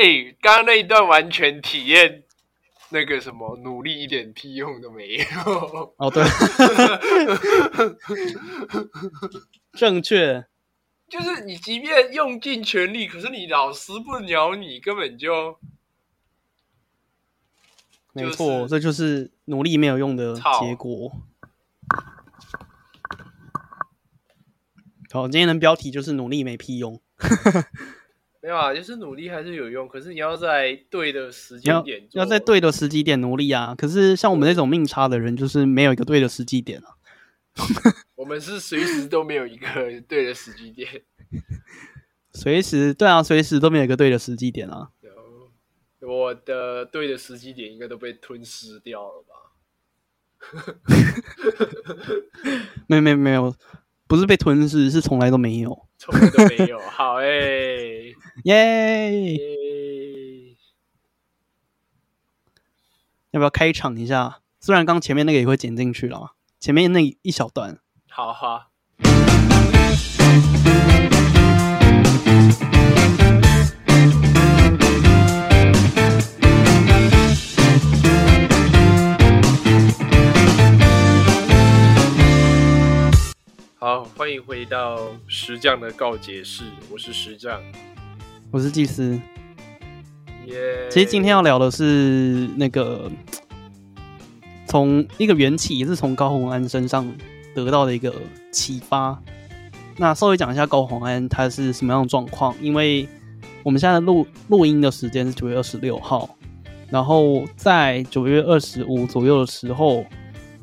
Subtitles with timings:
[0.00, 2.22] 哎，刚刚那一段完全体验
[2.88, 5.94] 那个什么，努力一点屁用都没有。
[5.98, 6.24] 哦，对，
[9.76, 10.46] 正确。
[11.06, 15.58] 就是你即便用尽全力，可是你老师不鸟你，根本就
[18.14, 21.12] 没错，这就是努力没有用的结果。
[25.12, 27.02] 好，今天的标题就是努力没屁用。
[28.42, 33.74] 没有啊，就是努力还是有用，可是你要在对的时间点，要在对的时机点努力啊。
[33.76, 36.96] 可是像我们那种命差的人，就是没有一个对的时机点啊。
[38.16, 41.02] 我们是随时都没有一个对的时机点，
[42.32, 44.90] 随时对啊，随时都没有一个对的时机点啊。
[46.00, 49.34] 我的对的时机点应该都被吞噬掉了吧？
[52.86, 53.54] 没 没没有，
[54.10, 56.80] 不是被吞噬，是从来都没有，从来都没有。
[56.90, 57.28] 好哎，
[58.42, 59.36] 耶！
[63.30, 64.40] 要不要开场一下？
[64.58, 66.32] 虽然刚前面那个也会剪进去了。
[66.58, 68.70] 前面那一小段，好哈。
[84.20, 87.58] 欢迎回到石匠的告解室，我是石匠，
[88.50, 89.18] 我是祭司。
[90.44, 93.10] 耶，其实今天要聊的是那个。
[94.66, 97.10] 从一个缘起，也是从高洪安身上
[97.54, 98.14] 得到的一个
[98.52, 99.18] 启发。
[99.96, 103.08] 那稍微讲一下高洪安他是什么样的状况，因为
[103.62, 106.36] 我们现在录录音的时间是九月二十六号，
[106.90, 110.04] 然后在九月二十五左右的时候，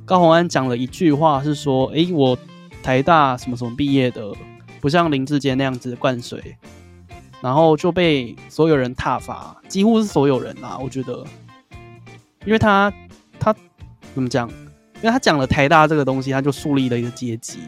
[0.05, 2.37] 高洪安讲了一句话，是说：“诶，我
[2.81, 4.33] 台大什么什么毕业的，
[4.81, 6.55] 不像林志坚那样子灌水。”
[7.41, 11.25] 然后就被所有人挞伐，几乎是所有人啊，我觉得，
[12.45, 12.91] 因为他
[13.39, 13.55] 他。
[14.15, 14.49] 怎么讲？
[14.95, 17.59] 因为他讲了台大这个东西，他就树立了一个阶级，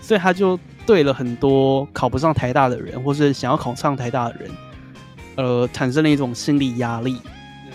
[0.00, 4.50] 所以他就对了很多考不上台大的人，或是想要考上台大的人，
[5.36, 7.20] 呃，产生了一种心理压力。
[7.66, 7.72] 嗯。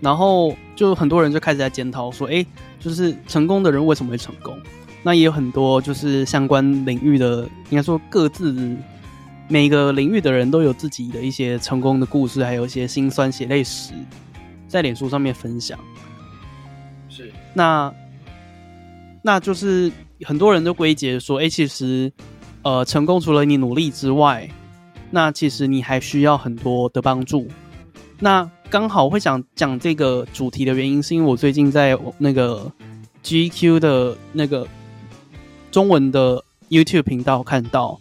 [0.00, 2.46] 然后就很多人就开始在检讨说：“哎，
[2.80, 4.58] 就是成功的人为什么会成功？”
[5.06, 8.76] 那也有很多就是相关领域的，应该说各自
[9.46, 13.92] 每个领域的人都有自己的一些成功的故事，还有一些辛酸血泪史，
[14.66, 15.78] 在脸书上面分享。
[17.08, 17.94] 是那，
[19.22, 19.92] 那就是
[20.24, 22.12] 很多人都归结说，哎，其实，
[22.62, 24.50] 呃，成功除了你努力之外，
[25.12, 27.46] 那其实你还需要很多的帮助。
[28.18, 32.68] 那刚好会想讲这个主题的原因，是因为我最近在那个
[33.22, 34.66] GQ 的那个
[35.76, 38.00] 中文的 YouTube 频道看到，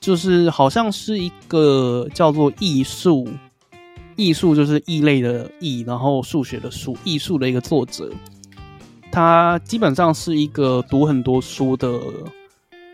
[0.00, 3.28] 就是好像是一个叫做艺术，
[4.16, 8.10] 艺术就是异类的异，然后数学的数，艺术的一个作者。
[9.12, 11.96] 他基本上是一个读很多书的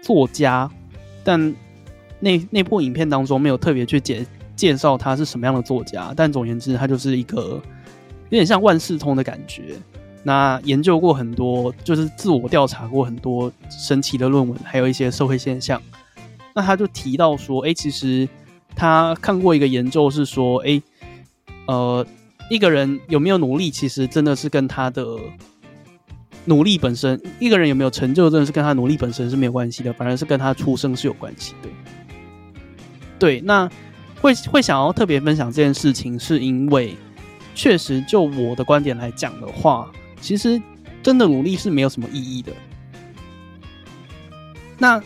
[0.03, 0.71] 作家，
[1.25, 1.55] 但
[2.21, 6.12] 那那部影片当中没有特别去介介绍他是什么样的作家。
[6.15, 7.62] 但总言之，他就是一个
[8.28, 9.75] 有点像万事通的感觉。
[10.23, 15.81] 那研究过很多，就是自我调查过很多神奇的论文，还有一些社会现象。
[16.55, 18.29] 那他就提到说，哎，其实
[18.75, 20.83] 他看过一个研究，是说，哎，
[21.67, 22.06] 呃，
[22.51, 25.19] 一个人有没有努力，其实真的是跟他的。
[26.45, 31.69] 努力本身，一个人有没有成就，真的是跟他努力本身是没有关系的，反而是跟他出生是有关系的。
[33.19, 33.69] 对，那
[34.23, 36.97] 会会想要特别分享这件事情，是因为
[37.55, 39.91] 确实就我的观点来讲的话，
[40.21, 40.61] 其实
[41.03, 42.53] 真的努力是没有什么意义的。
[44.79, 45.03] 那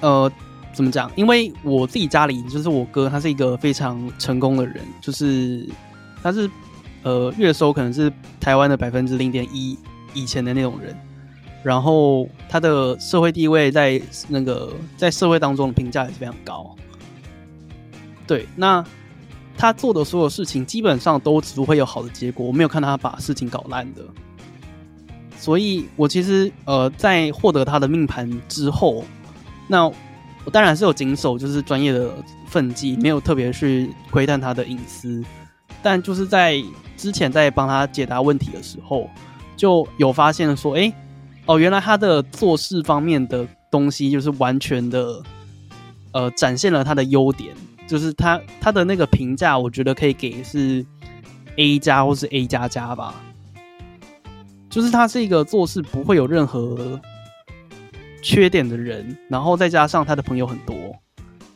[0.00, 0.30] 呃，
[0.72, 1.10] 怎么讲？
[1.16, 5.68] 因为我自己家里就是我哥，他是一个非常成功的人，就是
[6.22, 6.50] 他是
[7.02, 9.78] 呃月收可能是台湾的百分之零点一。
[10.12, 10.92] 以前的那种人，
[11.62, 16.74] 然后他的社会地位在那个在社会当中的评价也是非常高。
[18.26, 18.84] 对，那
[19.56, 24.02] 他做的所有事情基本上都只会有好的结果，我没有看他把事情搞烂的。
[25.40, 29.02] 所以我其实呃在获得他的命盘之后，
[29.66, 32.12] 那我当然是有谨守就是专业的
[32.46, 35.24] 分际，没有特别去窥探他的隐私，
[35.82, 36.62] 但就是在
[36.96, 39.08] 之前在帮他解答问题的时候。
[39.56, 40.90] 就有发现说，哎，
[41.44, 45.22] 哦，原来他的做事方面的东西就是完全的，
[46.12, 47.54] 呃，展现了他的优点，
[47.86, 50.82] 就是他他的那个评价，我觉得可以给是
[51.56, 53.14] A 加或是 A 加加吧，
[54.70, 57.00] 就是他是一个做事不会有任何
[58.22, 60.76] 缺点的人，然后再加上他的朋友很多，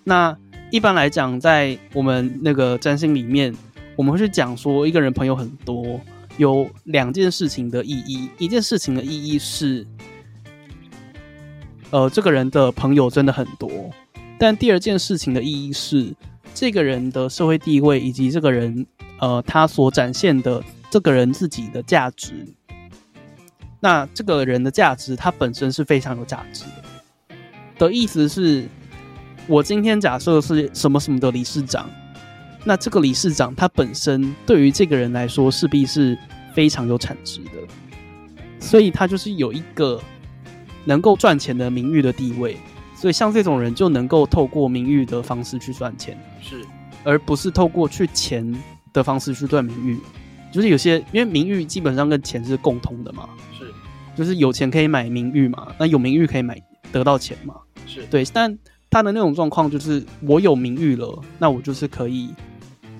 [0.03, 0.37] 那
[0.71, 3.55] 一般来讲，在我们那个占星里面，
[3.95, 6.01] 我们会去讲说，一个人朋友很多，
[6.37, 8.29] 有两件事情的意义。
[8.39, 9.87] 一件事情的意义是，
[11.91, 13.71] 呃，这个人的朋友真的很多；
[14.39, 16.13] 但第二件事情的意义是，
[16.53, 18.85] 这个人的社会地位以及这个人，
[19.21, 20.61] 呃，他所展现的
[20.91, 22.33] 这个人自己的价值。
[23.85, 27.37] 那这个人的价值，他本身是非常有价值的。
[27.77, 28.67] 的意思是，
[29.47, 31.87] 我今天假设是什么什么的理事长，
[32.65, 36.17] 那这个理事长他本身对于这个人来说，势必是
[36.55, 37.51] 非常有产值的，
[38.59, 40.01] 所以他就是有一个
[40.87, 42.57] 能够赚钱的名誉的地位。
[42.97, 46.65] 所以像这种人就能够透过名誉的方式去赚钱，是，
[47.03, 48.51] 而不是透过去钱
[48.95, 50.01] 的方式去赚名誉。
[50.51, 53.29] 就是有些因为名誉基本上跟钱是共通的嘛。
[54.15, 56.61] 就是有钱可以买名誉嘛，那有名誉可以买
[56.93, 57.55] 得到钱嘛？
[57.87, 58.57] 是对，但
[58.91, 62.31] 他的那种状况就是我有名誉了，那我就是可以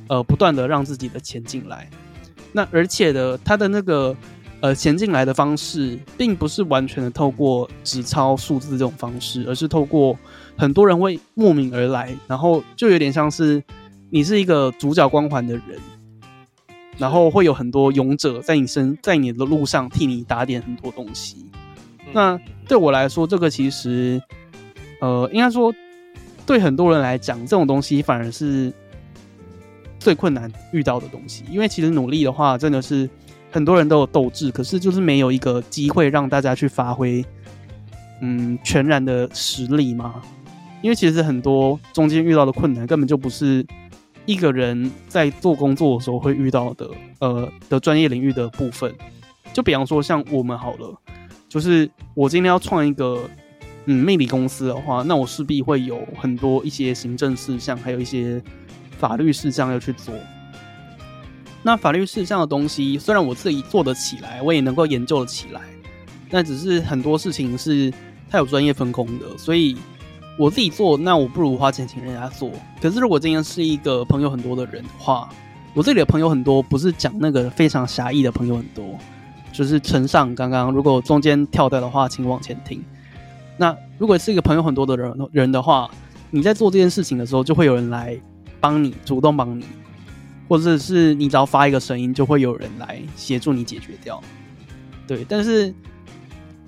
[0.09, 1.89] 呃不断的让自己的钱进来。
[2.53, 4.17] 那而且的他的那个
[4.61, 10.19] 呃钱进来的方式，并不是完全的透过纸钞数字这种方式，而是透过
[10.57, 13.63] 很多人会慕名而来，然后就有点像是
[14.11, 15.79] 你是一个主角光环的人。
[16.97, 21.45] 然后会有很多勇者在你身在你的路上替你打点很多东西。
[22.13, 22.39] 那
[22.69, 24.23] 对我来说，这个其实，
[25.01, 25.75] 呃，应该说
[26.47, 28.73] 对很多人来讲，这种东西反而是
[29.99, 31.43] 最困难遇到的东西。
[31.51, 33.11] 因为其实努力的话，真的是
[33.51, 37.25] 很多人都有斗志，可是就是没有一个机会让大家去发挥，
[38.21, 40.23] 嗯，全然的实力嘛。
[40.83, 43.67] 因为其实很多中间遇到的困难，根本就不是。
[44.27, 48.95] 一个人在做工作的时候会遇到的，呃，的专业领域的部分，
[49.53, 50.99] 就比方说像我们好了，
[51.49, 53.29] 就是我今天要创一个
[53.85, 58.43] 嗯命理公司的话，那我势必会有很多一些行政事项，还有一些
[58.99, 60.15] 法律事项要去做。
[61.63, 65.61] 那法律事项的东西，虽然我自己做得起来，我也能够研究得起来，
[66.31, 67.93] 但只是很多事情是
[68.31, 69.77] 它有专业分工的，所以。
[70.37, 72.51] 我自己做，那我不如花钱请人家做。
[72.81, 75.29] 可是如果今天是一个朋友很多的人的话，
[75.75, 78.85] 我这里的朋友很多，不是讲那个非常狭义的朋友很多，
[79.53, 82.83] 就是承上刚刚如果中间跳掉的话，请往前听。
[83.57, 85.89] 那如果是一个朋友很多的人人的话，
[86.31, 88.19] 你在做这件事情的时候，就会有人来
[88.59, 89.65] 帮你，主动帮你，
[90.49, 94.21] 或者是你只要发一个声音，就会有人来协助你解决掉。
[95.07, 95.73] 对，但是。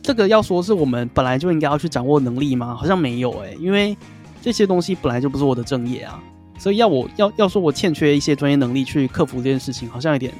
[0.06, 2.76] 这个要说是我们本来就应该要去掌握能力吗？
[2.76, 3.96] 好像没有诶，因为
[4.40, 6.22] 这些东西本来就不是我的正业啊，
[6.60, 10.32] 所以要我要要说我欠缺一些专业能力去克服这件事情，好像有点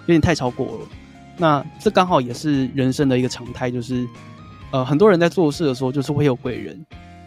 [0.00, 0.78] 有点太超过了。
[1.36, 4.08] 那这刚好也是人生的一个常态，就是
[4.70, 6.82] 呃很多人在做事的时候就是会有贵人，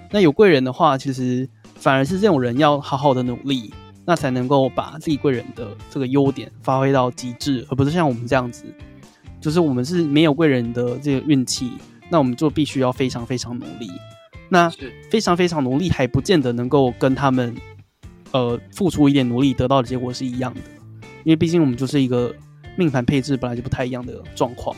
[0.09, 3.71] 那有贵人的话，其实反而是这种人要好好的努力，
[4.03, 8.65] 那才能够把自己贵人的这个优点发挥到极致，而不是像我们这样子。
[9.45, 11.69] 就是我们是没有贵人的这个运气，
[12.09, 13.87] 那我们就必须要非常非常努力。
[14.49, 14.67] 那
[15.11, 17.55] 非常非常努力还不见得能够跟他们，
[18.31, 20.61] 呃，付出一点努力得到的结果是一样的，
[21.23, 22.33] 因为毕竟我们就是一个
[22.75, 24.75] 命盘配置本来就不太一样的状况。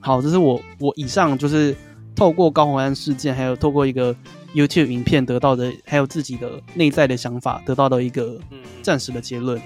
[0.00, 1.76] 好，这是我我以上就是
[2.16, 4.12] 透过高洪安事件，还有透过一个
[4.52, 8.40] YouTube 影片得到的，还有自己的内在的想法得到的一个
[8.82, 9.62] 暂时的结论。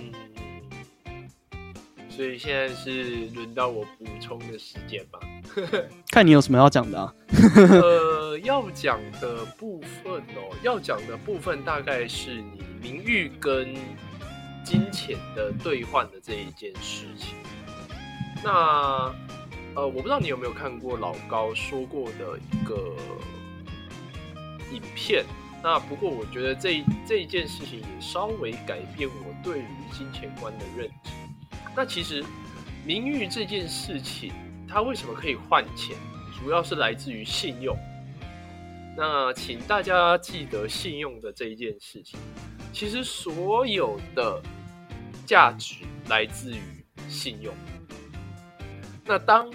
[2.16, 5.20] 所以现在是轮到我补充的时间吧？
[6.10, 7.14] 看你有什么要讲的啊？
[7.54, 13.74] 呃，要讲的部分哦，要讲的部分大概是你名誉跟
[14.64, 17.34] 金钱的兑换的这一件事情。
[18.42, 19.14] 那
[19.74, 22.96] 呃，我不知道你有没有看过老高说过的一个
[24.72, 25.22] 影片。
[25.62, 31.10] 那不过我觉得这这一件事情也稍微改变我对于金钱观的认知。
[31.76, 32.24] 那其实，
[32.86, 34.32] 名誉这件事情，
[34.66, 35.94] 它为什么可以换钱？
[36.40, 37.76] 主要是来自于信用。
[38.96, 42.18] 那请大家记得信用的这一件事情。
[42.72, 44.42] 其实所有的
[45.26, 45.76] 价值
[46.08, 47.54] 来自于信用。
[49.04, 49.50] 那当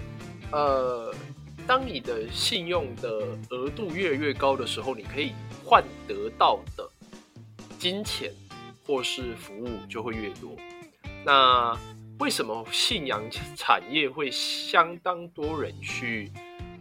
[0.51, 1.13] 呃，
[1.65, 3.09] 当你的信用的
[3.49, 6.87] 额度越来越高的时候，你可以换得到的
[7.79, 8.31] 金钱
[8.85, 10.55] 或是服务就会越多。
[11.23, 11.77] 那
[12.21, 13.19] 为什么信仰
[13.55, 16.31] 产业会相当多人去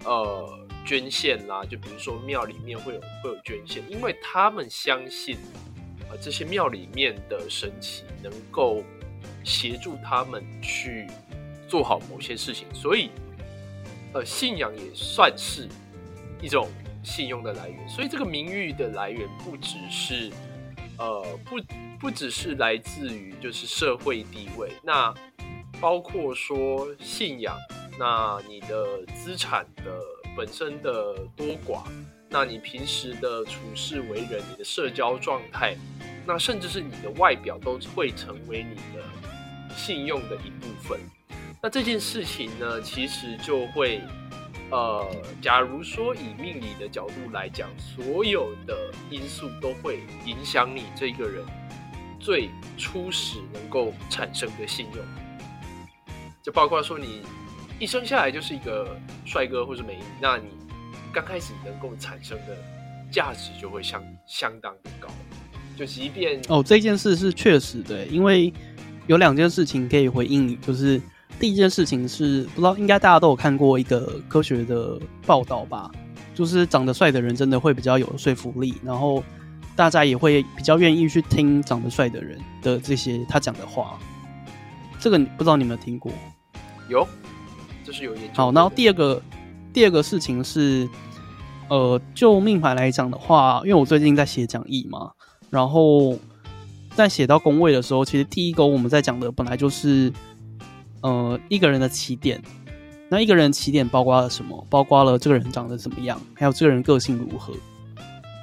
[0.05, 1.65] 呃捐献啦？
[1.65, 5.39] 就比如说庙里面会有会有捐献，因为他们相信
[6.11, 8.85] 呃这些庙里面的神奇能够
[9.43, 11.07] 协助他们去
[11.67, 13.09] 做好某些事情，所以
[14.13, 15.67] 呃信仰也算是
[16.43, 16.69] 一种
[17.03, 17.89] 信用的来源。
[17.89, 20.31] 所以这个名誉的来源不只是
[20.99, 21.57] 呃，不
[21.99, 25.15] 不只是来自于就是社会地位，那
[25.81, 27.57] 包括说信仰，
[27.99, 29.99] 那你的资产的
[30.37, 31.83] 本身的多寡，
[32.29, 35.75] 那你平时的处事为人，你的社交状态，
[36.27, 39.03] 那甚至是你的外表，都会成为你的
[39.75, 41.01] 信用的一部分。
[41.63, 44.01] 那这件事情呢，其实就会。
[44.73, 45.05] 呃，
[45.43, 51.45] 假如说以命理的角度来讲，所有的因素都会影响你这个人
[52.21, 55.05] 最初始能够产生的信用，
[56.43, 57.23] 就包括说你
[57.79, 60.45] 一生下来就是一个帅哥或是美女，那你
[61.13, 62.57] 刚开始能够产生的
[63.11, 65.09] 价值就会相相当的高。
[65.77, 68.53] 就即便哦，这件事是确实的，因为
[69.07, 71.01] 有两件事情可以回应你，就是。
[71.39, 75.91] 第一件事情是，不知道应该大家都有看过一个科学的报道吧？
[76.35, 79.25] 就是长得帅的人真的会比较有说服力，然后
[79.75, 83.99] 大家也会比较愿意去听长得帅的人的这些他讲的话。
[85.01, 86.13] 这个不知道你有没有听过？
[86.89, 87.07] 有，
[87.85, 88.31] 这是有研究。
[88.35, 89.23] 好，然后第二个
[89.73, 90.89] 第二个事情是，
[91.69, 95.11] 呃，就命牌来讲的话，因为我最近在写讲义嘛，
[95.49, 96.19] 然后
[96.95, 100.13] 在写到宫位的时候，其实第一宫我们在讲的本来就是。
[101.03, 102.39] 呃，一个人的起点，
[103.09, 104.67] 那一个人起点包括了什么？
[104.69, 107.55] 包括了这个人长得怎么样，还有这个人个性如何。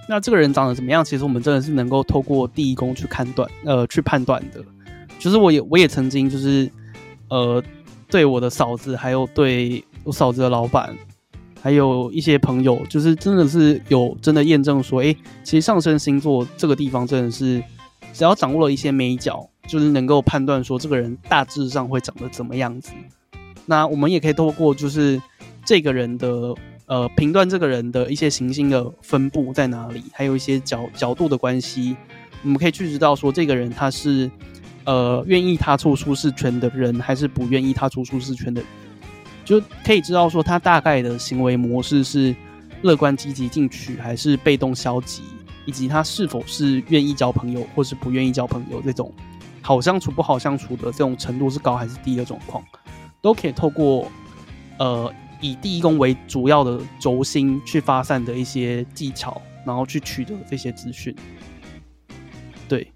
[0.10, 1.06] 那这个人长得怎么样？
[1.06, 4.66] 其实我们真的是能够透过第一宫去判断，呃，去判断的。
[5.20, 6.72] 就是我也我也曾经就是，
[7.30, 7.64] 呃，
[8.10, 10.96] 对我的嫂子，还有对我嫂子的老板，
[11.62, 17.64] 还有一些朋友，就是真的是有真的验证说，哎，其实上升星座这个地方真的是，
[18.14, 19.50] 只要掌握了一些美角。
[19.68, 22.94] 就是能够判断说这个人大致上会长得怎么样子，
[23.66, 25.22] 那我们也可以透过就是
[25.66, 26.56] 这个人的
[26.86, 31.98] 呃评断这个人的一些行星的分布在哪里，还有一些角角度的关系，
[32.44, 34.32] 我们可以去知道说这个人他是
[34.88, 38.64] 呃愿意踏出舒适圈的人，还是不愿意踏出舒适圈的，
[39.46, 42.34] 就可以知道说他大概的行为模式是
[42.82, 45.22] 乐观积极进取，还是被动消极，
[45.66, 49.14] 以及他是否是愿意交朋友或是不愿意交朋友这种。
[49.62, 52.64] 好相处不好相处的这种程度是高还是低的状况，
[53.22, 54.10] 都可以透过
[54.80, 61.14] 呃以第一宫为主要的轴心去发散的一些技巧，然后去取得这些资讯。
[62.70, 62.90] 对，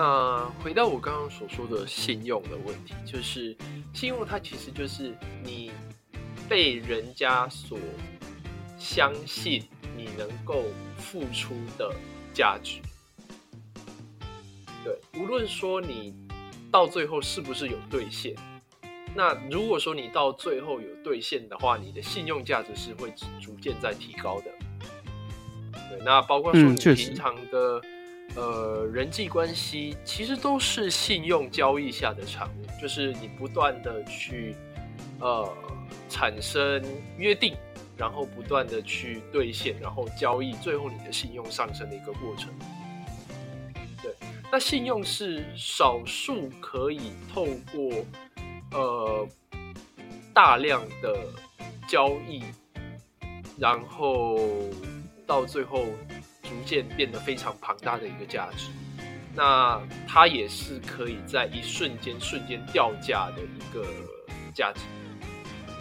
[0.00, 3.56] 那回到我刚刚所说的信用的问题，就是
[3.92, 5.12] 信用它其实就是
[5.42, 5.72] 你
[6.48, 7.76] 被人家所
[8.78, 9.64] 相信
[9.96, 10.62] 你能够
[10.98, 11.92] 付出的
[12.32, 12.78] 价值。
[14.84, 16.14] 对，无论说你
[16.70, 18.36] 到最后是不是有兑现，
[19.16, 24.44] 那如果说你到最后有兑现的话，你的信用价值是会逐渐在提高的。
[25.72, 27.82] 对，那包括说你平常的
[28.36, 34.54] 呃人际关系，其实都是信用交易下的产物，就是你不断的去
[35.20, 35.48] 呃
[36.08, 36.82] 产生
[37.16, 37.56] 约定，
[37.96, 42.52] 然后不断的去兑现，然后交易，最后你的信用上升的一个过程。
[44.02, 44.14] 对
[44.50, 48.04] 那信用是少数可以透过
[48.72, 49.28] 呃
[50.32, 51.18] 大量的
[51.88, 52.44] 交易，
[53.58, 54.38] 然后
[55.26, 55.84] 到最后
[56.48, 58.68] 逐渐变得非常庞大的一个价值。
[59.34, 63.84] 那它也是可以在一瞬间瞬间掉价的一个
[64.54, 64.80] 价值。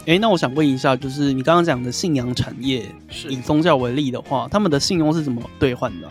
[0.06, 6.10] 哎，那我想问一下，就是你刚刚讲的信仰产业，是以宗教为例的话，他们的信用是怎么兑换的？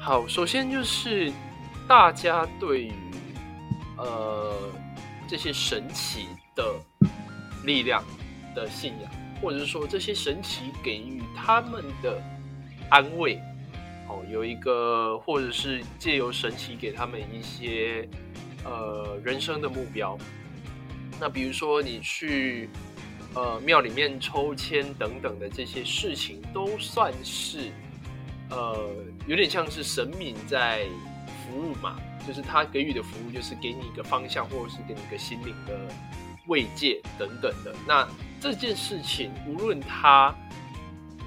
[0.00, 1.32] 好，首先就是。
[1.88, 2.92] 大家对于
[3.96, 4.54] 呃
[5.26, 6.64] 这些神奇的
[7.64, 8.00] 力量
[8.54, 9.10] 的信仰，
[9.42, 12.22] 或者是说这些神奇给予他们的
[12.90, 13.42] 安慰，
[14.10, 18.08] 哦，有一个或者是借由神奇给他们一些
[18.64, 20.18] 呃人生的目标。
[21.20, 22.68] 那比如说你去
[23.34, 27.70] 呃庙里面抽签等等的这些事情，都算是
[28.50, 28.92] 呃
[29.26, 30.86] 有点像是神明在。
[31.52, 35.92] 服务嘛，就是他给予的服务，就是给你一个方向，或者是给你一个心灵的
[36.46, 37.74] 慰藉等等的。
[37.88, 38.08] 那
[38.40, 40.32] 这件事情，无论它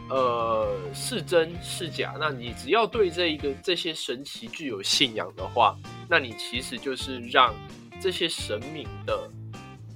[0.10, 5.76] 呃是真是假，那你只要对这一个这些神奇具有信仰的话，
[6.10, 7.54] 那你其实就是让
[8.00, 9.30] 这些神明的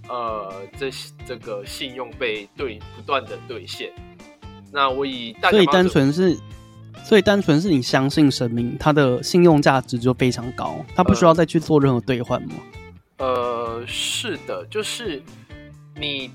[0.10, 0.90] 呃这
[1.26, 3.92] 这个信用被对不断的兑现。
[4.72, 6.38] 那我以所以单纯是。
[7.06, 12.56] 所以，单纯是你相信神明，他的信用价值就非常高，他不需要再去做任何兑换吗？
[13.20, 15.22] 呃，是的，就是
[15.96, 16.30] 你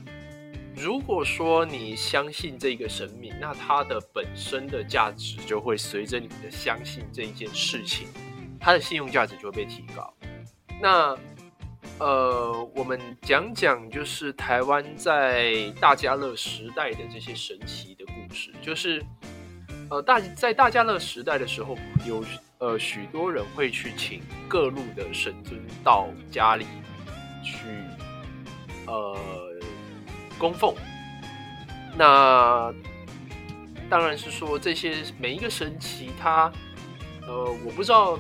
[0.77, 8.09] 如果说你相信这个神明，那它的本身的价值就会随着你的相信这一件事情，
[8.59, 10.13] 它的信用价值就会被提高。
[10.81, 11.17] 那
[11.99, 19.05] 呃，我们讲讲就是台湾在大家乐时代的这些神奇的故事，就是
[19.91, 21.77] 呃大在大家乐时代的时候，
[22.07, 22.25] 有
[22.59, 26.67] 呃许多人会去请各路的神尊到家里
[27.45, 27.67] 去
[28.87, 29.42] 呃
[30.43, 30.75] 供奉。
[31.97, 32.75] 那
[33.89, 36.53] 当然是说这些每一个神奇，它
[37.29, 38.19] 呃我不知道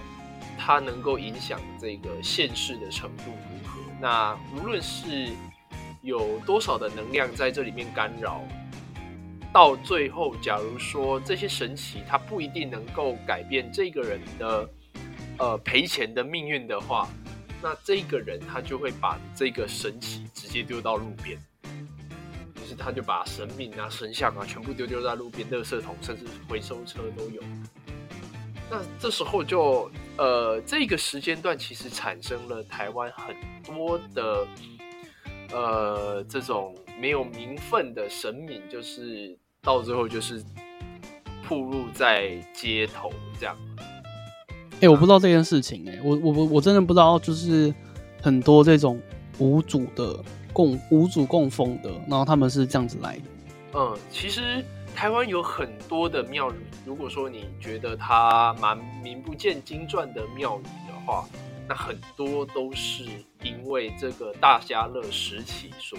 [0.57, 3.81] 它能够影响这个现世的程度如何。
[4.00, 5.31] 那无论是
[6.00, 8.41] 有多少的能量在这里面干扰，
[9.52, 14.71] 到最后，假如说这些神奇它不一定能够改变这个人的
[15.38, 17.09] 呃赔钱的命运的话，
[17.62, 21.38] 那这个人他就会把这个神奇直接丢到路边，
[22.76, 27.43] 他就把神明啊、神像啊全部丢丢在路边，垃圾桶甚至回收车都有。
[28.71, 34.47] 那这时候就，呃，这个时间段其实产生了台湾很多的，
[35.52, 40.43] 呃，这种没有名分的神明，就是到最后就是
[41.47, 43.55] 铺路在街头这样。
[44.81, 47.73] 哎，我不知道这件事情，哎，我我我我真的不知道，就是
[48.23, 48.99] 很多这种
[49.38, 50.19] 无主的
[50.53, 53.23] 供五祖供奉的，然后他们是这样子来的。
[53.75, 54.65] 嗯，其实。
[54.95, 61.25] 台湾有很多的庙宇，如果说你觉得它蛮名不见经传的庙宇的话，
[61.67, 63.05] 那很多都是
[63.43, 65.99] 因为这个大家乐时期所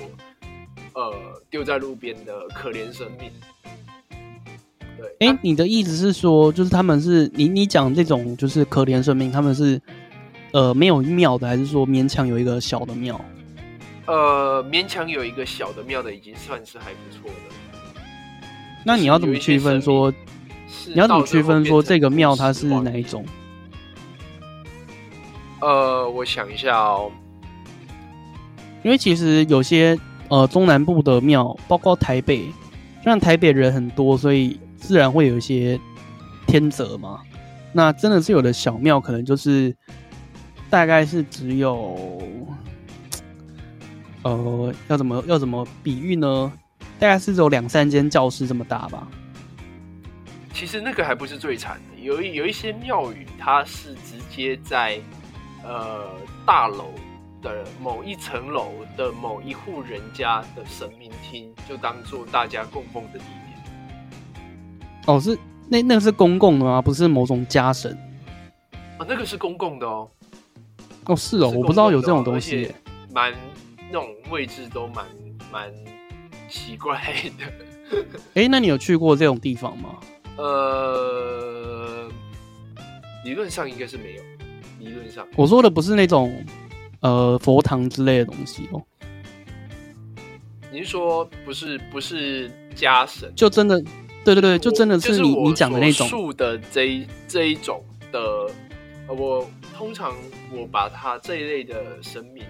[0.93, 1.11] 呃
[1.49, 3.31] 丢在路边的可怜生命。
[4.95, 9.81] 对，哎，你的意思是说，就是他们是你你讲这种就是可怜生命，他们是
[10.51, 13.19] 呃没有庙的，还是说勉强有一个小的庙？
[14.05, 18.01] 呃，勉强有一个小的庙的，已经算是还不错的。
[18.85, 20.13] 那你要怎么区分说？
[20.87, 23.23] 你要怎么区分说这个庙它是哪一种？
[25.61, 27.09] 呃，我想一下哦。
[28.83, 32.51] 因为其实有些呃中南部的庙，包括台北，
[33.05, 35.79] 像台北人很多，所以自然会有一些
[36.45, 37.21] 天泽嘛。
[37.71, 39.73] 那真的是有的小庙，可能就是
[40.69, 42.21] 大概是只有，
[44.23, 46.51] 呃，要怎么要怎么比喻呢？
[46.99, 49.07] 大概是有两三间教室这么大吧。
[50.53, 54.99] 其实那个还不是最惨的，有有一些庙宇，它是直接在
[55.63, 56.09] 呃
[56.45, 56.93] 大楼
[57.41, 64.43] 的某一层楼的某一户人家的神明厅，就当做大家供奉的地点。
[65.07, 66.81] 哦，是那那个是公共的吗？
[66.81, 67.97] 不是某种家神？
[68.97, 70.07] 啊，那个是公共的哦。
[71.05, 72.71] 哦，是哦，我不知道有这种东西。
[73.11, 73.33] 蛮
[73.93, 75.05] 那种位置都蛮
[75.51, 75.71] 蛮。
[76.49, 77.01] 奇怪
[77.39, 77.45] 的，
[78.35, 79.95] 哎，那你有去过这种地方吗？
[80.37, 82.07] 呃，
[83.25, 84.21] 理论上应该是没有。
[84.79, 86.43] 理论上，我说的不是那种
[86.99, 88.83] 呃佛堂之类的东西哦。
[90.71, 93.31] 你是说不是不是家神？
[93.35, 93.81] 就真的，
[94.23, 98.19] 对对对，就真的是你你讲的那种树的这一这一种的。
[99.07, 100.13] 我通常
[100.51, 102.45] 我把它这一类的神明，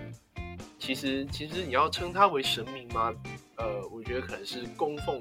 [0.84, 3.14] 其实其实你要称他为神明吗？
[3.56, 5.18] 呃，我觉得可能是供奉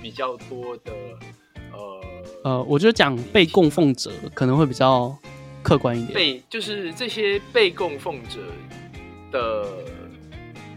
[0.00, 0.92] 比较多的，
[1.72, 2.00] 呃
[2.44, 5.12] 呃，我觉得讲被供奉者可能会比较
[5.64, 6.14] 客观一点。
[6.14, 8.38] 被就是这些被供奉者
[9.32, 9.66] 的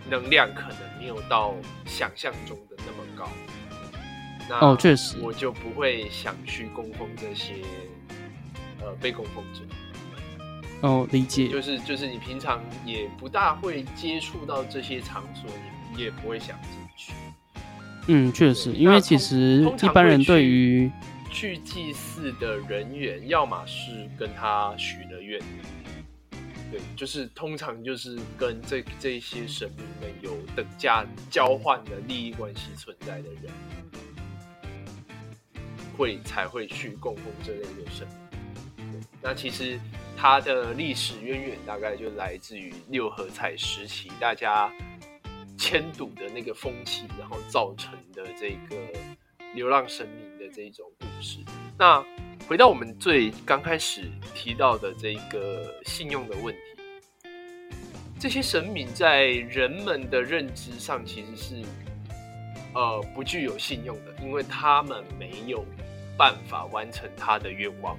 [0.09, 1.53] 能量可能没有到
[1.85, 3.29] 想象中的那么高。
[4.49, 7.53] 那哦，确实，我就不会想去供奉这些
[8.81, 9.61] 呃被供奉者。
[10.83, 11.47] 哦，理解。
[11.47, 15.49] 就是就是你平常也不大会接触到这些场所，
[15.95, 17.13] 你也不会想进去。
[18.07, 20.91] 嗯，确实，因为其实一般人对于
[21.31, 25.39] 去祭祀的人员，要么是跟他许了愿，
[26.69, 33.49] 对，就是通常就是跟这这些神明们有等价交换的利益关系存在的人，
[35.95, 38.05] 会才会去供奉这类的神。
[38.75, 39.79] 对，那其实
[40.17, 44.71] 它的历史渊源大概就来自于六合彩时期，大家。
[45.55, 48.75] 迁赌的那个风气，然后造成的这个
[49.53, 51.39] 流浪神明的这种故事。
[51.77, 52.03] 那
[52.47, 57.29] 回到我们最刚开始提到的这个信用的问题，
[58.19, 61.61] 这些神明在人们的认知上其实是
[62.73, 65.63] 呃不具有信用的，因为他们没有
[66.17, 67.97] 办法完成他的愿望。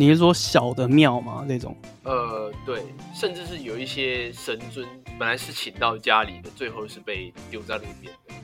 [0.00, 1.44] 你是说小的庙吗？
[1.46, 1.76] 那种？
[2.04, 2.82] 呃，对，
[3.14, 4.86] 甚至是有一些神尊
[5.18, 8.34] 本来是请到家里的，最后是被丢在路边的。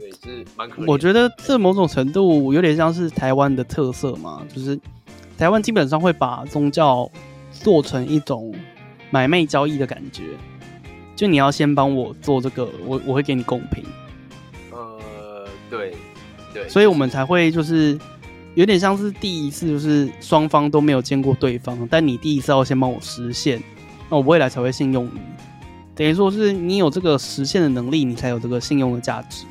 [0.00, 0.86] 就是蛮可怜。
[0.90, 4.80] 我觉得这某种程度有点像是台湾的特色嘛，就是
[5.36, 7.10] 台湾基本上会把宗教
[7.50, 8.54] 做成一种
[9.10, 10.22] 买卖交易的感觉，
[11.14, 13.84] 就你要先帮我做这个，我我会给你公平，
[14.70, 15.94] 呃，对
[16.54, 17.98] 对，所以我们才会就是
[18.54, 23.62] 有点像是第一次，就是双方都没有见过对方，但你第一次要先帮我实现，
[24.10, 25.20] 那我未来才会信用你。
[25.94, 29.46] 等于说是你有这个实现的能力，你才有这个信用的价值。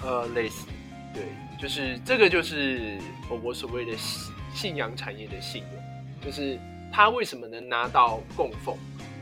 [0.00, 0.66] 呃，类似，
[1.12, 1.24] 对，
[1.60, 6.58] 就是这个就是我我所谓的信信仰产业的信用，就是
[6.92, 8.76] 他为什么能拿到供奉，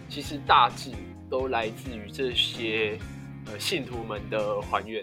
[0.08, 0.90] 其实大致
[1.30, 2.98] 都来自于这些
[3.46, 5.02] 呃信徒们的还愿。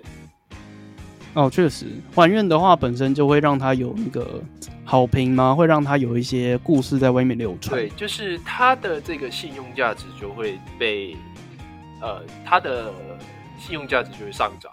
[1.37, 4.41] 哦，确实，还愿的话本身就会让他有那个
[4.83, 5.53] 好评吗？
[5.53, 7.79] 会让他有一些故事在外面流传。
[7.79, 11.15] 对，就是他的这个信用价值就会被，
[12.01, 12.91] 呃，他的
[13.59, 14.71] 信用价值就会上涨。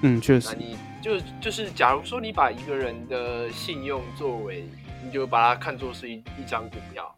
[0.00, 0.64] 嗯，确实那。
[0.64, 4.64] 你就就是，假如说你把一个人的信用作为，
[5.04, 7.14] 你就把它看作是一一张股票，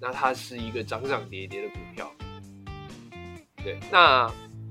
[0.00, 2.08] 那它是一个涨涨跌跌的股票。
[3.64, 4.30] 对，那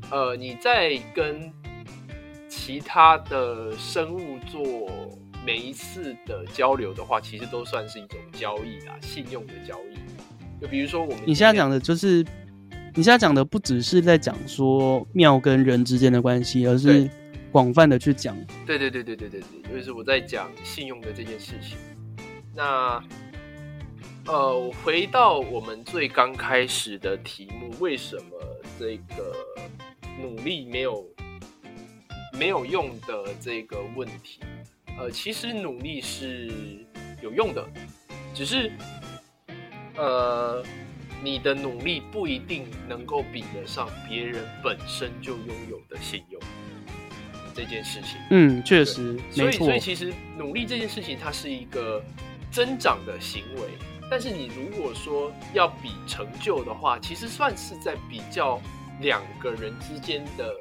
[0.09, 1.51] 呃，你在跟
[2.63, 4.61] 其他的生物做
[5.43, 9.97] 每一次的交流的话，其实都算是一种交易啦，信用的交易。
[10.61, 12.23] 就比如说我们你现在讲的就是，
[12.93, 17.09] 你现在讲的不只是在讲说庙跟人之间的关系，而是
[17.51, 18.37] 广泛的去讲。
[18.67, 21.79] 对对对对对对对，就是我在讲信用的这件事情。
[22.55, 23.03] 那
[24.27, 28.23] 呃，回到我们最刚开始的题目，为什么
[28.79, 29.35] 这个
[30.21, 31.03] 努力没有
[32.33, 34.39] 没有用的这个问题？
[34.97, 36.51] 呃，其实努力是
[37.21, 37.67] 有用的，
[38.33, 38.71] 只是
[39.95, 40.63] 呃，
[41.23, 46.41] 你的努力不一定能够比得上别人本身就拥有的信用
[47.55, 48.17] 这件事情。
[48.29, 49.79] 嗯，确实所以，所以。
[49.79, 52.03] 其实努力这件事情，它是一个
[52.51, 53.61] 增长的行为。
[54.09, 58.59] 但是你如果说要比成就的话，其实算是在比较
[58.99, 60.53] 两个人之间的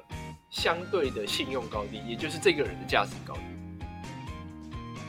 [0.50, 3.40] 相对的信用高低，也就是这个人的价值高低。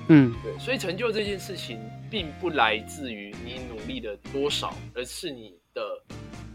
[0.07, 5.81] 嗯，对，所以成就这件事情，并不来自于你努力的多少，而是你的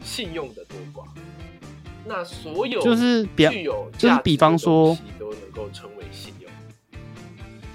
[0.03, 1.07] 信用的多寡。
[2.09, 6.51] 那所有就是比具有就是比方说都能够成为信用。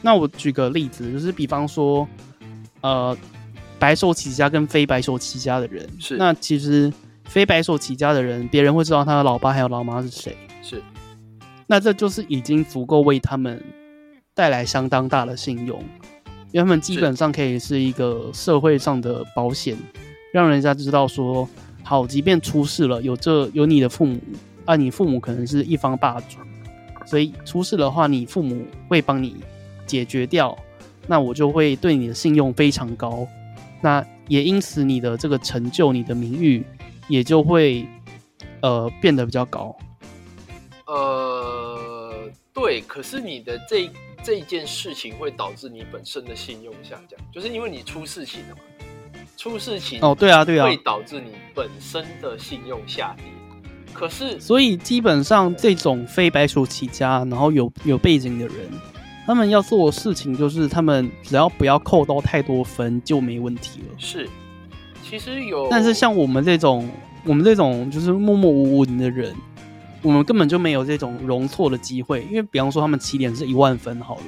[0.01, 2.07] 那我举个例子，就是比方说，
[2.81, 3.17] 呃，
[3.77, 6.91] 白手起家跟非白手起家的人，是那其实
[7.25, 10.50] 非白手起家的人，别人会知道他的老爸还有老妈是谁，是
[11.71, 13.63] 那这就是已经足够为他们
[14.33, 15.79] 带来相当大的信用，
[16.51, 19.77] 因为他们基本上可以是一个社会上的保险，
[20.33, 21.47] 让人家知道说，
[21.81, 24.19] 好，即便出事了，有这有你的父母，
[24.65, 26.39] 啊，你父母可能是一方霸主，
[27.05, 29.37] 所以出事的话，你父母会帮你
[29.85, 30.53] 解决掉，
[31.07, 33.25] 那我就会对你的信用非常高，
[33.79, 36.65] 那也因此你的这个成就、你的名誉
[37.07, 37.87] 也就会
[38.59, 39.73] 呃变得比较高。
[40.87, 41.30] 呃，
[42.53, 43.89] 对，可是你的这
[44.23, 48.61] 这一件事情会导致你本身的信用下降，就是因为你出事情了嘛，
[49.37, 53.25] 出事情哦，对啊，对啊会，导致你本身的信用下跌。
[53.93, 58.69] 可是所以基本上这种非白手起家，然后有有背景的人，
[59.25, 63.95] 他们要做的事情就是他们只要不要扣到太多分就没问题了。
[63.97, 64.29] 是，
[65.03, 66.89] 其实有，但是像我们这种，
[67.25, 69.35] 我们这种就是默默无闻的人，
[70.01, 72.23] 我们根本就没有这种容错的机会。
[72.29, 74.23] 因为比方说他们起点是一万分好了，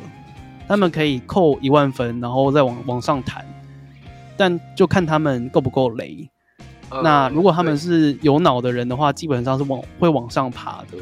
[0.68, 3.46] 他们可以扣一万分，然后再往往上弹，
[4.38, 6.30] 但就看他们够不够雷。
[6.90, 10.98] 呃那如果他们是有脑的人的话，基本上是往会往上爬的。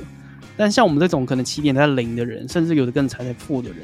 [0.55, 3.79] 但像我们这种可能起点在零的人，甚至有的更踩在负的人，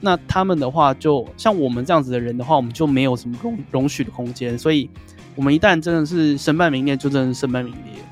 [0.00, 4.56] 那他们的话就像我们这样子的人的话，我们就没有什么容容许的空间。
[4.56, 4.88] 所以，
[5.34, 8.02] 我们一旦真的是身败名裂，就真的是身败名裂。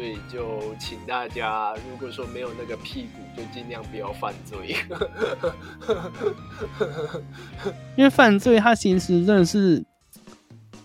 [0.00, 4.74] 所以就请大家，如果说没有那个屁股，就尽量不要犯罪。
[7.98, 9.84] 因为犯罪它其实真的是，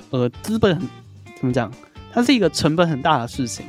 [0.10, 0.86] 呃，资本很
[1.38, 1.72] 怎么讲？
[2.12, 3.66] 它是一个成本很大的事情。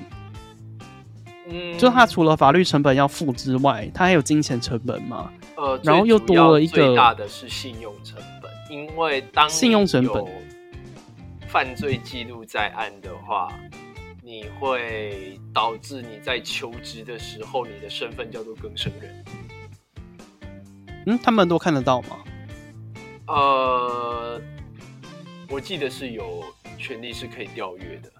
[1.49, 5.31] 嗯，就它除了法律成本要付之外，它还有金钱成本嘛。
[5.57, 10.25] 呃，然后又多了一个最大的是信用成本，因为当信用成本
[11.47, 13.49] 犯罪记录在案的话，
[14.27, 19.25] 你会导致你在求职的时候，你的身份叫做更生人。
[21.07, 22.25] 嗯，他们都看得到吗？
[23.29, 24.43] 呃，
[25.49, 26.43] 我记得是有
[26.77, 28.13] 权利是可以调阅的。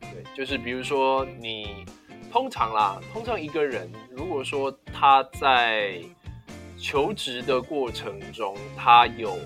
[0.00, 1.86] 对，就是比如说你
[2.32, 6.02] 通常啦，通常一个人如果说他在
[6.76, 9.38] 求职的过程中，他有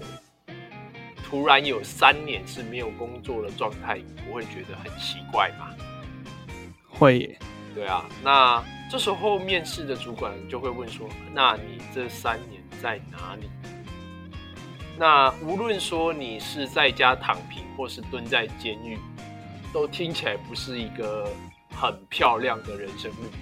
[1.29, 5.69] 突然有三年是没有工作的状态，你不会觉得很奇怪吗？
[6.89, 7.39] 会耶，
[7.75, 13.51] 对啊，那这时候面试的主管就会问说：“那你这三年在哪里？”
[14.99, 18.99] 那无论说你是在家躺平，或是蹲在监狱，
[19.71, 21.31] 都听起来不是一个
[21.71, 23.39] 很漂亮的人生目的。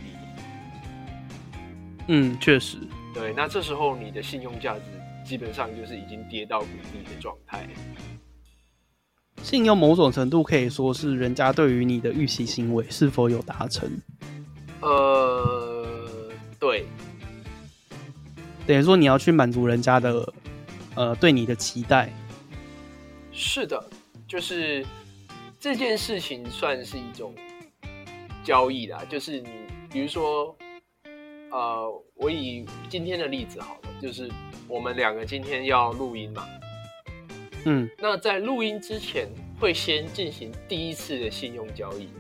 [2.09, 2.79] 嗯，确实，
[3.15, 4.81] 对，那这时候你的信用价值
[5.27, 7.69] 基本上就是已经跌到谷底的状态。
[9.43, 13.89] 信用某种程度可以说是人家对于你的预期行为是否有达成，
[14.81, 16.87] 呃，对，
[18.67, 20.33] 等于说你要去满足人家的
[20.95, 22.11] 呃对你的期待。
[23.31, 23.91] 是的，
[24.27, 24.85] 就是
[25.61, 27.35] 这件事情算是一种
[28.43, 29.05] 交易啦。
[29.09, 29.49] 就是你，
[29.93, 30.57] 比如说，
[31.57, 34.31] 呃，我以今天的例子好了，就是
[34.69, 36.47] 我们两个今天要录音嘛。
[37.65, 39.27] 嗯，那在录音之前，
[39.59, 42.11] 会先进行第一次的信用交易。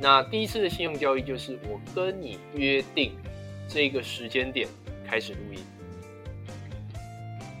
[0.00, 3.16] 那第一次的信用交易就是我跟你约定
[3.66, 4.68] 这个时间点
[5.04, 5.58] 开始录音。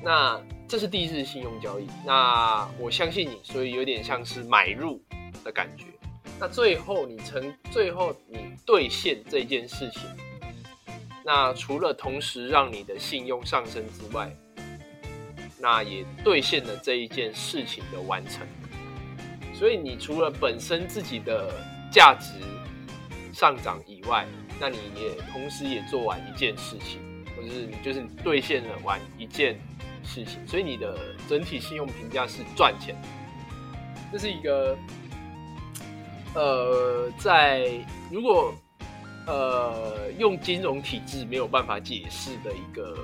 [0.04, 1.88] 那这是第一次信用交易。
[2.06, 5.02] 那我相信你，所以有点像是买入
[5.42, 5.86] 的感觉。
[6.42, 10.02] 那最后你成，最后你兑现这件事情，
[11.24, 14.28] 那除了同时让你的信用上升之外，
[15.60, 18.44] 那也兑现了这一件事情的完成。
[19.54, 21.48] 所以你除了本身自己的
[21.92, 22.32] 价值
[23.32, 24.26] 上涨以外，
[24.58, 26.98] 那你也同时也做完一件事情，
[27.36, 29.54] 或者是你就是兑现了完一件
[30.02, 33.08] 事情，所以你的整体信用评价是赚钱的。
[34.10, 34.76] 这是一个
[36.34, 37.70] 呃，在
[38.10, 38.54] 如果
[39.26, 42.96] 呃用金融体制没有办法解释的一个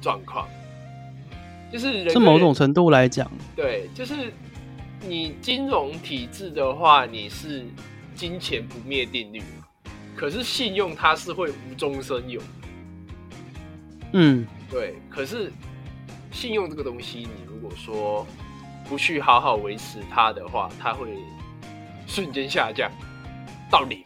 [0.00, 0.46] 状况，
[1.72, 4.32] 就是人是某种程度来讲，对，就是
[5.06, 7.64] 你金融体制的话，你是
[8.14, 9.66] 金钱不灭定律嘛，
[10.14, 12.40] 可是信用它是会无中生有，
[14.12, 14.94] 嗯，对。
[15.10, 15.52] 可是
[16.30, 18.26] 信用这个东西，你如果说
[18.88, 21.08] 不去好好维持它的话，它会
[22.14, 22.88] 瞬间下降
[23.68, 23.98] 到零。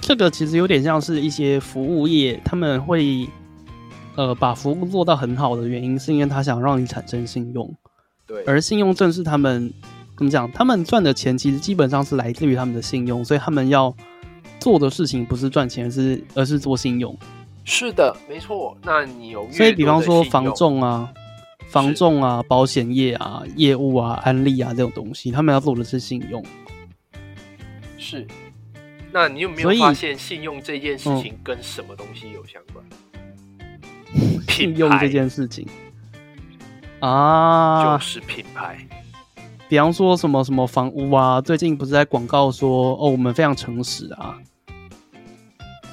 [0.00, 3.28] 这个其实有点像是一些服务业，他们会
[4.16, 7.70] 呃把服务做到很好的原因，是因为他想让你产生信用，
[8.26, 9.70] 对，而信用正是他们
[10.16, 13.94] 怎么讲，他们赚的钱其实基本上是来自于他们的信用，所以他们要
[14.58, 17.14] 做的事情不是赚钱，而是而是做信用。
[17.64, 18.74] 是的，没错。
[18.82, 21.12] 那你有所以，比方说房多的信用仲啊、
[21.68, 26.44] 房仲啊、保险业啊、业务啊、安利啊这种东西，他们要做的是信用。
[28.04, 28.26] 是。
[29.10, 32.84] 那你有没有发现信用这件事情跟什么东西有相关？
[34.48, 35.66] 信用这件事情
[37.00, 38.86] 啊，就是品牌。
[39.68, 44.38] 比方说什么什么房屋啊，最近不是在广告说哦，我们非常诚实啊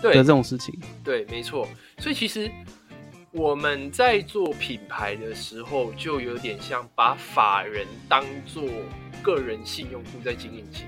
[0.02, 0.78] 的对这种事情。
[1.04, 1.67] 对，没错。
[1.97, 2.52] 所以其实
[3.32, 8.63] 我们在做品牌的时候，就有点像把法人当做
[9.24, 10.84] 个人信用户在经营起。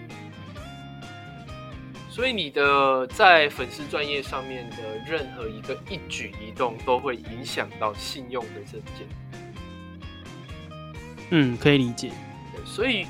[2.13, 9.07] 所以你的在粉丝专业上面的任何一个一举一动，都会影响到信用的证件。
[11.31, 12.11] 嗯，可以理解。
[12.63, 13.07] 所以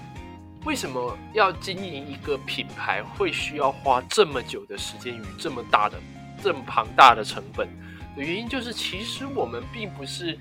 [0.64, 6.00] 为什么要经营一个品牌，会需要花这么久的时间与这么大的、
[6.42, 7.68] 这么庞大的成本
[8.16, 10.40] 的原因，就是其实我们并不是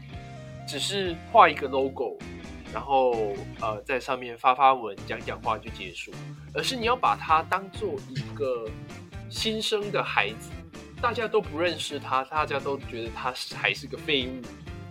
[0.69, 2.17] 只是画一个 logo，
[2.73, 6.11] 然后呃在上面发发文、讲讲话就结束，
[6.55, 8.69] 而是你要把它当做一个
[9.29, 10.51] 新生的孩子，
[11.01, 14.41] 大家都不认识他，大家都觉得他是还是个废物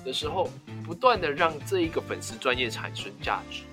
[0.05, 0.49] 的时候，
[0.83, 3.63] 不断的让这一个粉丝专业产生价值。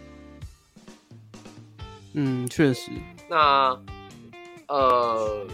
[2.14, 2.90] 嗯，确实，
[3.28, 3.80] 那
[4.66, 5.46] 呃，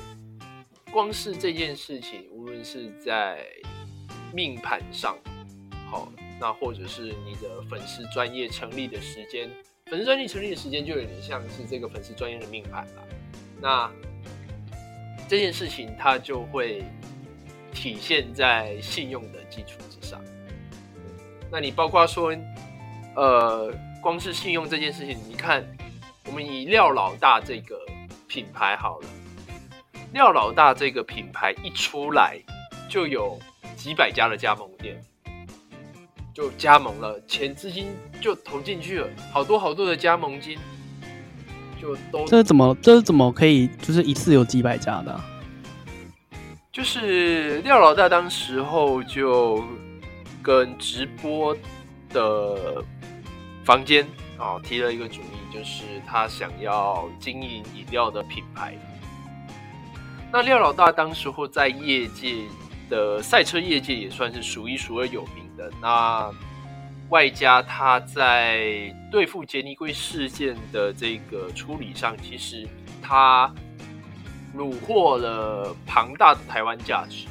[0.91, 3.45] 光是这件事情，无论是在
[4.33, 5.17] 命盘上，
[5.91, 6.11] 好，
[6.45, 9.49] 那或者是你的粉丝专业成立的时间，
[9.87, 13.03] 粉丝专业成立的时间就有点像是这个粉丝专业的命盘了。
[13.63, 13.91] 那
[15.27, 16.85] 这件事情它就会
[17.73, 20.21] 体现在信用的基础之上。
[21.51, 22.37] 那你包括说，
[23.17, 25.67] 呃，光是信用这件事情，你看。
[26.27, 27.79] 我们以廖老大这个
[28.27, 29.09] 品牌好了，
[30.15, 32.41] 廖老大这个品牌一出来，
[32.89, 33.39] 就有
[33.77, 34.99] 几百家的加盟店，
[36.35, 37.87] 就加盟了，钱资金
[38.21, 40.59] 就投进去了，好多好多的加盟金，
[41.81, 45.25] 就都这是怎么这是怎么可以就是一次有几百家的啊、
[46.73, 49.65] 就是廖老大当时候就
[50.43, 51.57] 跟直播
[52.11, 52.83] 的
[53.65, 54.05] 房间
[54.37, 58.77] 啊、提了一个主意，就是他想要经营饮料的品牌。
[60.33, 62.39] 那廖老大当时候在业界
[62.91, 65.73] 的赛车业界也算是数一数二有名的。
[65.81, 66.31] 那
[67.11, 72.67] 外加他在对付杰尼龟事件的这个处理上，其实
[73.03, 73.53] 他
[74.57, 77.27] 虏获了庞大的台湾价值。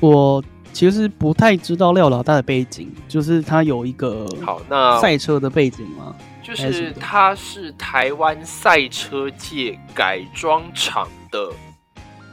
[0.00, 6.14] 我其实不太知道廖老大的背景，就是他有一个好，那赛车的背景吗？
[6.42, 11.50] 就是他是台湾赛车界改装厂的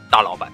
[0.10, 0.52] 大老板，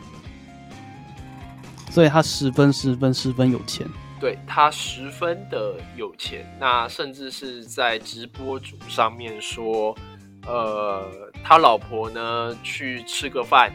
[1.97, 3.83] 所以他十分十分十分有钱。
[4.19, 9.97] 对他十分的有钱，那甚至是在直播组上面说，
[10.45, 11.03] 呃，
[11.43, 13.73] 他老婆呢去吃个饭，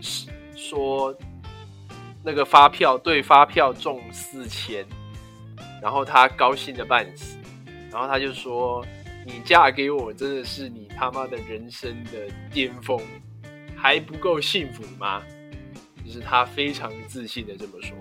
[0.00, 1.14] 是说
[2.24, 4.82] 那个发票对发票中四千，
[5.82, 7.36] 然后他高兴的半死，
[7.92, 8.82] 然后他就说
[9.26, 12.12] ：“你嫁给我真的是你他妈的人生的
[12.50, 12.98] 巅峰，
[13.76, 15.22] 还不够幸福吗？”
[16.08, 17.94] 就是他非常自信的这么说。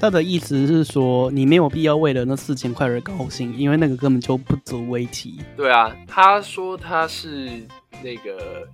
[0.00, 5.38] 他的意思是说，你没有必要为了那四千块而高兴，因为那个根本就不足为奇。
[5.56, 7.64] 对啊，他说他是
[8.02, 8.68] 那个，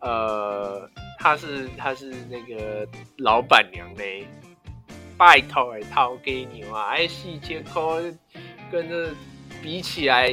[0.00, 2.86] 呃，他是他是那个
[3.16, 4.02] 老板娘呢，
[5.16, 7.82] 拜托哎，掏给你啊，哎，四千块
[8.70, 9.10] 跟这
[9.62, 10.28] 比起来，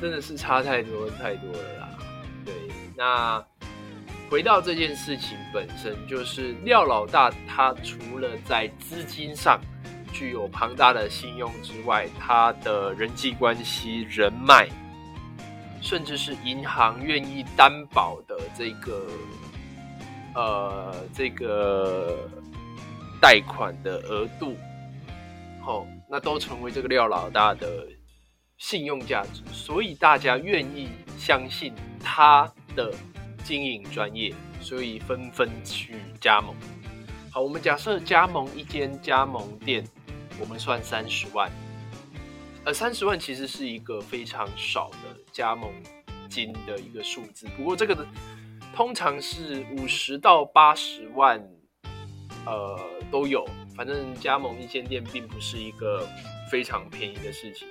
[0.00, 1.98] 真的是差太多太多了啦。
[2.44, 2.54] 对，
[2.96, 3.44] 那。
[4.30, 9.60] 回到这件事情本身，就是廖老大他除了在资金上
[10.12, 14.68] 具有庞大的信用之外，他的人际关系、人脉，
[15.82, 19.04] 甚至是银行愿意担保的这个
[20.36, 22.16] 呃这个
[23.20, 24.54] 贷款的额度，
[25.66, 27.84] 哦，那都成为这个廖老大的
[28.58, 30.88] 信用价值，所以大家愿意
[31.18, 32.94] 相信他的。
[33.44, 36.54] 经营专业，所以纷纷去加盟。
[37.30, 39.84] 好，我们假设加盟一间加盟店，
[40.40, 41.50] 我们算三十万。
[42.64, 45.70] 呃，三十万其实是一个非常少的加盟
[46.28, 47.46] 金的一个数字。
[47.56, 48.06] 不过这个
[48.74, 51.40] 通常是五十到八十万，
[52.44, 52.78] 呃，
[53.10, 53.46] 都有。
[53.76, 56.06] 反正加盟一间店并不是一个
[56.50, 57.66] 非常便宜的事情。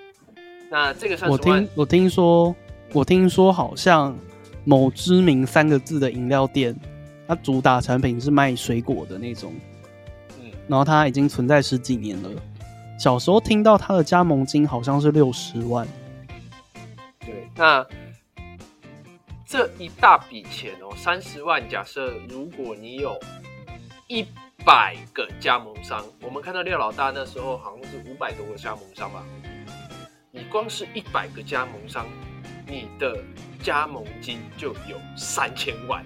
[0.72, 2.56] 那这个三十万，我听我听说，
[2.94, 4.18] 我听说好像。
[4.66, 6.76] 某知名三个字的饮料店，
[7.28, 9.54] 它主打产品是卖水果的那种，
[10.40, 12.30] 嗯，然后它已经存在十几年了。
[13.00, 15.88] 小时候听到它的加盟金好像是六十万，
[17.20, 17.86] 对，那
[19.48, 23.18] 这一大笔钱哦，三十万，假设如果你有
[24.08, 24.26] 一
[24.66, 29.24] 百个加盟商，我们看到廖老大那时候好像是五百多个加盟商吧，
[30.32, 32.06] 你光是一百个加盟商，
[32.68, 33.18] 你的。
[33.62, 36.04] 加盟金就有三千万，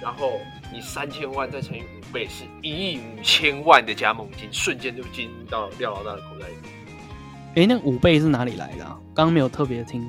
[0.00, 0.38] 然后
[0.72, 6.54] 你三千万再乘以五倍，是一亿五千万的加盟金，瞬间就进入到廖老大的口袋里。
[7.56, 8.84] 哎，那五倍是哪里来的？
[9.12, 10.08] 刚刚没有特别听。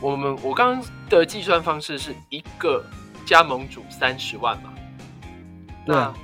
[0.00, 2.84] 我们我刚刚的计算方式是一个
[3.26, 4.72] 加盟主三十万嘛？
[5.84, 6.14] 那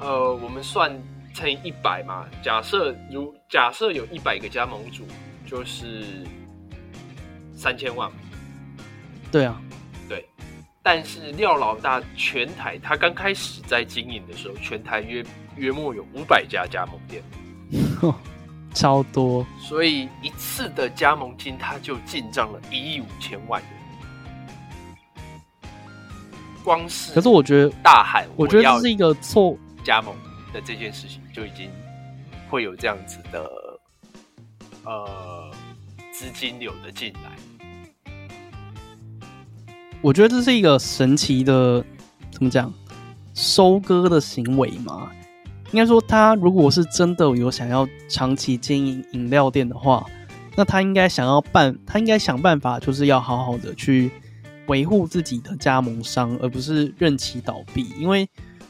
[0.00, 0.92] 呃，我们算
[1.32, 2.26] 乘以一百嘛？
[2.42, 5.04] 假设如假设有一百个加盟主，
[5.46, 6.04] 就是。
[7.56, 8.10] 三千万，
[9.32, 9.60] 对啊，
[10.08, 10.24] 对，
[10.82, 15.24] 但是廖老大全台他刚开始在经营的时候，全台约
[15.56, 17.22] 约莫有五百家加盟店，
[18.74, 23.70] 超多，所以一次的加盟金他就进账了一亿五千万元。
[26.62, 30.14] 光是可是我觉得大喊，我觉得这是一个错加盟
[30.52, 31.70] 的这件事情就已经
[32.50, 33.48] 会有这样子的
[34.84, 35.35] 呃
[36.18, 38.10] 资金流的进来。
[40.00, 41.84] 我觉得这是一个神奇的，
[42.30, 42.72] 怎么讲，
[43.34, 45.10] 收割的行为嘛？
[45.72, 50.06] 应该说，他如果是真的有想要长期经营饮料店的话，
[50.56, 54.10] 那他应该想要办，他应该想办法，就是要好好的去
[54.68, 57.90] 维护自己的加盟商，而不是任其倒闭。
[57.98, 58.26] 因为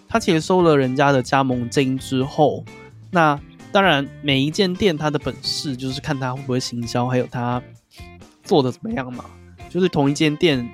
[0.09, 2.64] 他其实收了人家的加盟金之后，
[3.12, 3.38] 那
[3.73, 7.62] 当然每一间店它的本事就是看它会不会行销，还有它
[8.43, 9.25] 做的怎么样嘛。
[9.69, 10.69] 就是同一间店。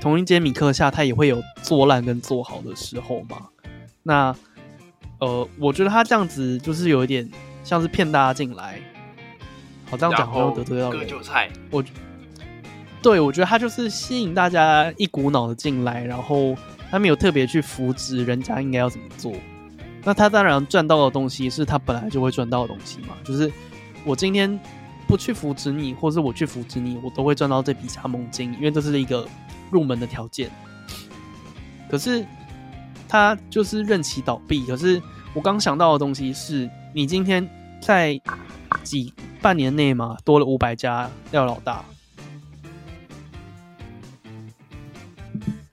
[0.00, 3.48] 同一间米克夏，它也会有做烂跟做好的时候嘛？
[4.02, 4.34] 那
[5.18, 7.30] 呃，我觉得他这样子就是有一点
[7.62, 8.80] 像是骗大家进来，
[9.90, 11.06] 好这样讲好像得罪到割人。
[11.06, 11.84] 韭菜，我
[13.02, 16.56] 对，我觉得他就是吸引大家一股脑的进来，然后
[16.90, 19.34] 他没有特别去扶植人家应该要怎么做。
[20.02, 23.52] 那他当然赚到的东西是他本来就会赚到的东西嘛，就是
[24.04, 24.58] 我今天
[25.06, 29.28] 不去扶持你，或是我去扶持你，我都会赚到这笔加盟金，因为这是一个
[29.70, 30.50] 入门的条件。
[31.90, 32.24] 可是
[33.08, 34.64] 他就是任其倒闭。
[34.66, 35.02] 可是
[35.34, 37.46] 我刚想到的东西是，你今天
[37.82, 38.18] 在
[38.82, 41.84] 几半年内嘛，多了五百家廖老大。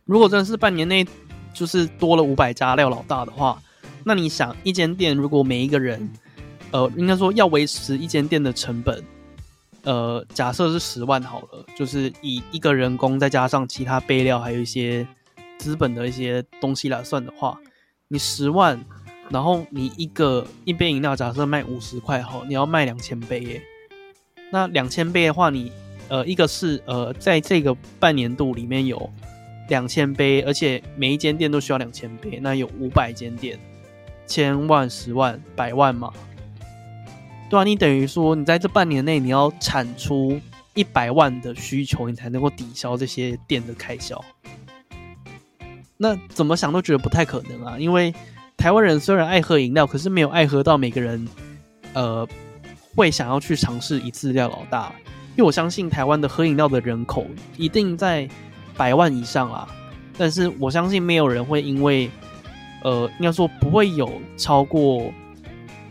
[0.03, 1.05] 如果真的是半年内
[1.53, 3.61] 就是多了五百家廖老大的话，
[4.07, 6.09] 那你想一间店如果每一个人，
[6.71, 9.03] 呃，应该说要维持一间店的成本，
[9.83, 15.05] 呃，假设是十万好了，就是以一个人工再加上其他备料还有一些
[15.57, 17.59] 资本的一些东西来算的话，
[18.07, 18.81] 你十万，
[19.29, 23.61] 然后你一个一杯饮料假设卖五十块好，你要卖两千杯耶，
[24.53, 25.69] 那两千杯的话你，
[26.07, 29.11] 呃一个是呃在这个半年度里面有。
[29.69, 33.59] 两千杯，而且每一间店都需要两千杯，那有五百间店，
[34.27, 36.11] 千万、十万、百万嘛？
[37.49, 40.39] 对啊，你等于说你在这半年内你要产出
[40.73, 44.23] 一百万的需求，你才能够抵消这些店的开销。
[45.97, 48.13] 那怎么想都觉得不太可能啊，因为
[48.57, 51.27] 台湾人虽然爱喝饮料，可是没有爱喝到每个人
[51.93, 52.27] 呃
[52.95, 54.93] 会想要去尝试一次廖老大，
[55.31, 57.25] 因为我相信台湾的喝饮料的人口
[57.55, 58.29] 一定在。
[58.77, 59.67] 百万以上啊！
[60.19, 62.11] 但是我相信没有人会因为，
[62.83, 65.11] 呃，应该说不会有超过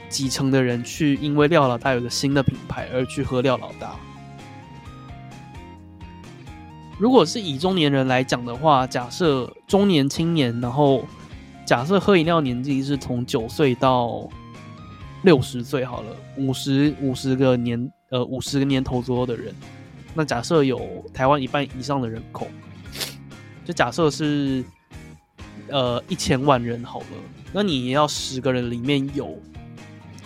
[0.08, 3.96] 几成的人去因为廖老大有个新的品牌而去喝廖老大。
[6.98, 11.04] 如果是以中年人来讲的话，假设中年青年，然后
[11.66, 14.26] 假设喝饮料年纪是从九岁到
[15.22, 19.54] 六十岁好了，五十五十个年呃五十个年头左右的人，
[20.14, 20.80] 那假设有
[21.12, 22.46] 台湾一半以上的人口。
[23.64, 24.64] 就假设是，
[25.68, 27.06] 呃，一千万人好了，
[27.52, 29.40] 那你要十个人里面有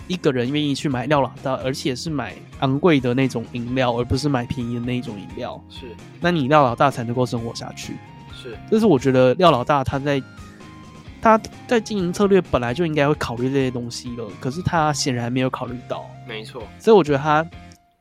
[0.07, 5.87] 一个人愿意去买廖老大，而且是买昂贵的那种饮料，而不是买便宜的那一种饮料，是，
[6.19, 7.95] 那你廖老大才能够生活下去。
[8.33, 10.21] 是，这是我觉得廖老大他在
[11.21, 16.05] 他在经营策略本来就应该会考虑这些东西了，可是他显然没有考虑到。
[16.27, 17.45] 没错，所以我觉得他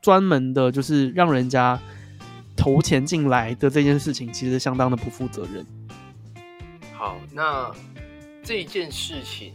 [0.01, 1.79] 专门的就是让人家。
[2.57, 5.65] 投钱进来的这件事情，其实相当的不负责任。
[7.01, 7.73] 好，那
[8.45, 9.55] 这件事情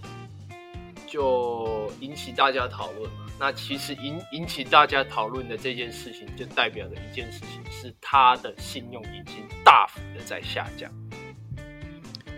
[1.06, 3.28] 就引起大家讨论嘛。
[3.40, 10.92] 那其实引引起大家讨论的这件事情，就代表了一件事情，是他的信用已经大幅的在下降。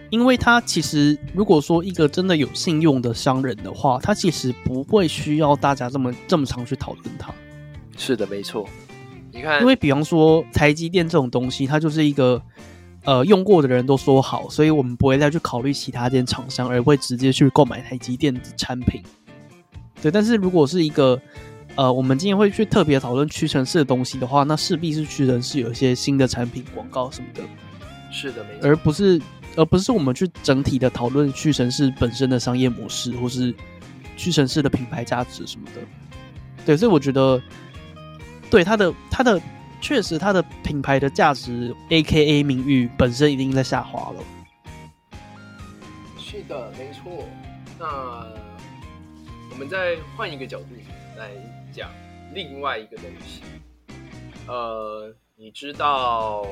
[0.09, 7.33] 因为他其实如果说一个真的有信用的商人的话，他其实不会需要大家这么这么常去讨论他。
[7.95, 8.67] 是的，没错。
[9.31, 12.41] 你看因为比方说台积电这种东西，它就是一个
[13.07, 19.01] 呃用过的人都说好，所以我们不会再去考虑其他间厂商，而会直接去购买台积电的产品。
[20.01, 21.17] 对，但是如果是一个
[21.75, 27.41] 呃，我们今天会去特别讨论屈臣氏的东西的话，那势必是屈臣氏有一些新的产品广告什么的。
[28.11, 29.21] 是的，没错，而不是
[29.55, 33.55] 而不是我们去整体的讨论屈臣氏本身的商业模式，或是
[34.17, 35.81] 屈臣氏的品牌价值什么的。
[36.65, 37.41] 对，所以我觉得。
[38.49, 39.41] 对它的它的
[39.81, 44.23] 确实它的品牌的价值，A K A 名誉本身已经在下滑了。
[46.17, 47.25] 是的，没错。
[47.79, 47.85] 那
[49.51, 50.67] 我们再换一个角度
[51.17, 51.31] 来
[51.71, 51.89] 讲
[52.33, 53.41] 另外一个东西。
[54.47, 56.45] 呃，你知道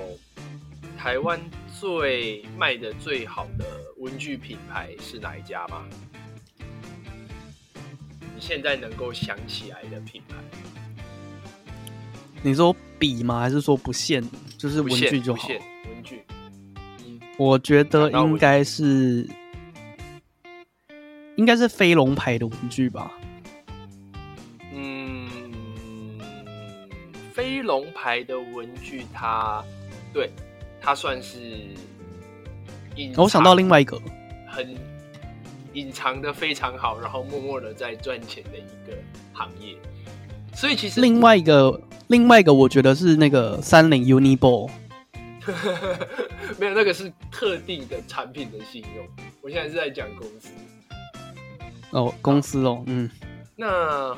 [0.97, 1.39] 台湾
[1.79, 3.65] 最卖的最好的
[3.97, 5.83] 文具品牌是哪一家吗？
[8.19, 10.35] 你现在能够想起来的品牌？
[12.41, 13.39] 你说笔吗？
[13.39, 14.23] 还是说不限？
[14.55, 15.47] 就是文具就好。
[15.47, 16.21] 文具。
[17.03, 19.27] 嗯，我觉得应该是，
[21.35, 23.11] 应该是飞龙牌的文具吧。
[24.71, 25.27] 嗯，
[27.33, 29.63] 飞龙牌的文具，它
[30.13, 30.29] 对
[30.79, 31.39] 它算是
[32.95, 33.11] 隐。
[33.17, 33.99] 我想到另外一个
[34.47, 34.75] 很
[35.73, 38.95] 隐藏的非常好，然后默默的在赚钱的一个
[39.33, 39.75] 行业。
[40.53, 41.81] 所以其实另外一个。
[42.07, 44.69] 另外一个，我觉得是那个三菱 Uniball，
[46.59, 49.07] 没有那个是特定的产品的信用。
[49.41, 50.49] 我现在是在讲公司。
[51.91, 53.09] 哦，公司哦，嗯。
[53.55, 54.15] 那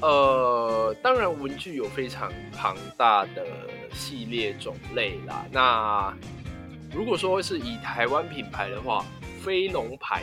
[0.00, 3.44] 呃，当然文具有非常庞大的
[3.92, 5.44] 系列种类啦。
[5.52, 6.14] 那
[6.92, 9.04] 如果说是以台湾品牌的话，
[9.44, 10.22] 飞龙牌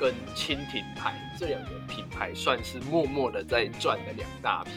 [0.00, 4.72] 跟蜻蜓牌这两个品牌算是默默的在赚的两大品。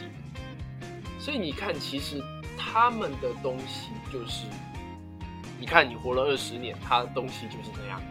[1.22, 2.20] 所以你看，其实
[2.58, 4.44] 他们的东西就是，
[5.60, 8.02] 你看你活了二十年，他的东西就是那样，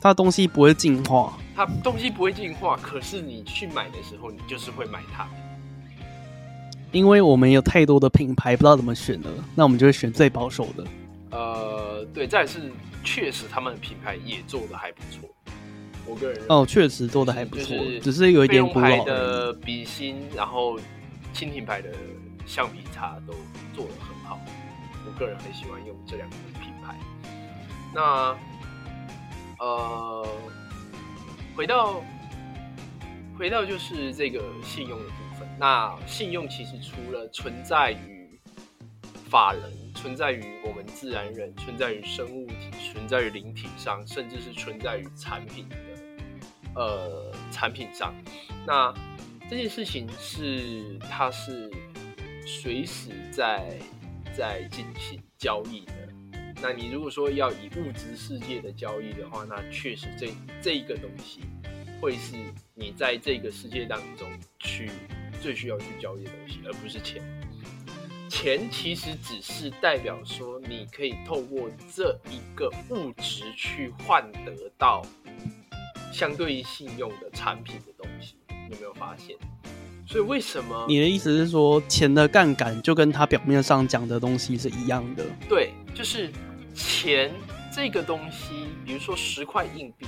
[0.00, 1.38] 他的东西不会进化。
[1.54, 5.24] 他东西不会进化，可是你去买的时候，你就是会买它。
[6.90, 10.84] 因为我们有太多的品牌，不知道怎么选了，那我们就会选最保守的。
[11.30, 12.72] 呃，对，再来是
[13.04, 15.30] 确实他们的品牌也做的还不错，
[16.06, 20.76] 我个人哦，确实做的还不错，就是只是有一点古老的笔芯，然后
[21.40, 21.90] 蜻蜓牌的
[22.46, 23.32] 橡皮擦都
[23.74, 24.38] 做的很好，
[25.06, 26.94] 我个人很喜欢用这两个品牌。
[27.94, 28.36] 那
[29.58, 30.28] 呃，
[31.56, 32.04] 回到
[33.38, 35.48] 回到就是这个信用的部分。
[35.58, 38.38] 那信用其实除了存在于
[39.30, 39.62] 法人、
[39.94, 45.76] 存在于我们自然人、存在于生物体、存在于灵体上，甚至是存在于产品的
[46.74, 48.12] 呃产品上。
[48.66, 48.92] 那
[49.50, 51.68] 这件事情是它是
[52.46, 53.76] 随时在
[54.32, 55.92] 在进行交易的。
[56.62, 60.28] 那你如果说要以物质世界的交易的话，那确实这
[60.62, 61.40] 这一个东西
[62.00, 62.36] 会是
[62.76, 64.30] 你在这个世界当中
[64.60, 64.88] 去
[65.42, 67.20] 最需要去交易的东西，而不是钱。
[68.28, 75.02] 钱其实只是代表说，你可以透过这一个物质去换得到
[76.12, 78.36] 相对于信用的产品的东西，
[78.70, 79.36] 你有没有发现？
[80.06, 85.24] 所以为什么你的意思是说，钱的杠杆就跟他表面上讲的东西是一样的？
[85.48, 86.30] 对，就是
[86.72, 87.32] 钱
[87.72, 90.06] 这个东西，比如说十块硬币，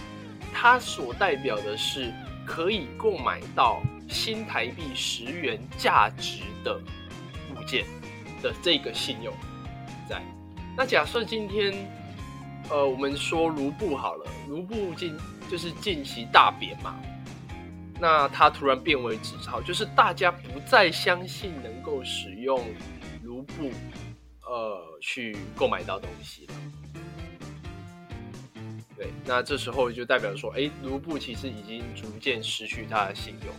[0.53, 2.13] 它所代表的是
[2.47, 6.81] 可以购买到新台币十元价值的
[7.51, 7.85] 物件
[8.41, 9.35] 的这个信用
[10.09, 10.23] 在。
[10.77, 11.75] 那假设今天，
[12.71, 15.17] 呃，我们说卢布好了，卢布近
[15.51, 16.97] 就是近期大贬嘛，
[18.03, 22.61] 那它突然变为纸钞，就是大家不再相信能够使用
[23.23, 23.71] 卢布，
[24.45, 26.55] 呃，去购买到东西了。
[28.97, 33.55] 对，那这时候就代表说，哎，卢布其实已经逐渐失去它的信用。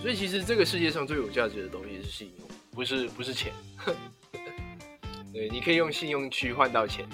[0.00, 3.52] 所以其实这个世界上最有价值的东西是信用，不是不是钱。
[5.30, 7.06] 对，你可以用信用去换到钱。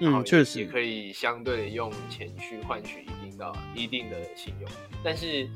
[0.00, 4.68] 嗯，确也实，可以相对的用钱去换取一定的一定的信用，
[5.04, 5.48] 但是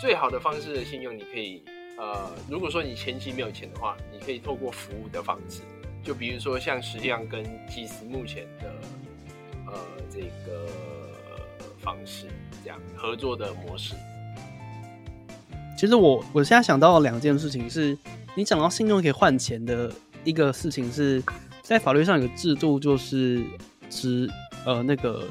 [0.00, 1.62] 最好的方式的信用，你可以
[1.98, 5.62] 呃，如果说你前期没有钱的话，你可以透过服务的方式，
[6.04, 8.72] 就比如说像实际上跟祭司目前的
[9.66, 9.74] 呃
[10.08, 10.68] 这个
[11.80, 12.26] 方式
[12.62, 13.96] 这样合作的模式，
[15.76, 17.98] 其实我我现在想到两件事情是，
[18.36, 19.92] 你讲到信用可以换钱的
[20.22, 21.20] 一个事情是，
[21.62, 23.42] 在法律上有个制度，就是
[23.90, 24.30] 指
[24.64, 25.24] 呃那个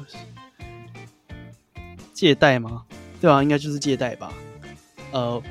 [2.12, 2.82] 借贷吗？
[3.20, 4.32] 对啊，应该就是借贷吧。
[5.12, 5.42] 呃，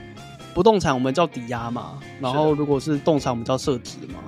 [0.53, 4.19] 不动产我们叫抵押嘛，然后如果是动产我们叫设置嘛。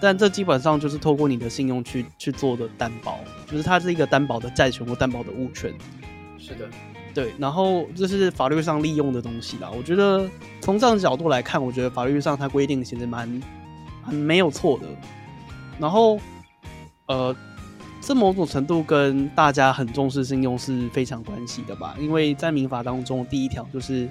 [0.00, 5.72] 但这基本上就是透过你的信用去去做的担保，就是它是一个担保的债权或担保的物权。
[6.38, 6.68] 是的，
[7.14, 9.70] 对，然后这是法律上利用的东西啦。
[9.70, 10.28] 我觉得
[10.60, 13.28] 从这样的角度来看，我觉得法律上它规定其实蛮
[14.04, 14.86] 蛮没有错的。
[15.78, 16.18] 然后，
[17.06, 17.34] 呃，
[18.02, 21.94] 这某种程度跟大家很重视信用是非常关系的吧？
[22.00, 24.08] 因为在民法当中，第一条就是，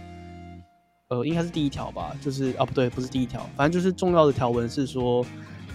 [1.10, 5.26] 呃，应该是第一条吧，就是啊不对，不是第一条，反正就是重要的条文是说，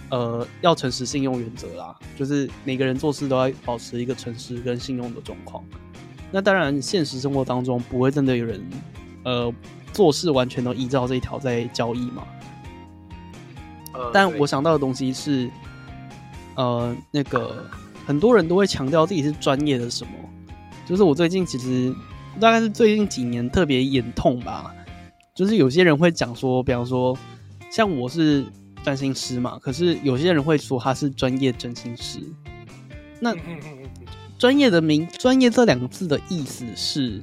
[0.09, 5.63] 呃，要诚实信用原则啦，就是每个人做事都要保持一个诚实跟信用的状况。
[6.31, 8.67] 那当然，现实生活当中不会真的有人，
[9.25, 9.53] 呃，
[9.93, 12.27] 做事完全都依照这一条在交易嘛。
[13.93, 15.49] 呃，但我想到的东西是，
[16.55, 17.65] 呃，那个
[18.07, 20.11] 很多人都会强调自己是专业的什么，
[20.85, 21.93] 就是我最近其实
[22.39, 24.73] 大概是最近几年特别眼痛吧，
[25.35, 27.17] 就是有些人会讲说，比方说
[27.69, 28.45] 像我是
[28.81, 32.21] 占星师嘛，可是有些人会说他是专业占星师，
[33.19, 33.35] 那
[34.39, 37.21] 专业的名“专业”这两个字的意思是，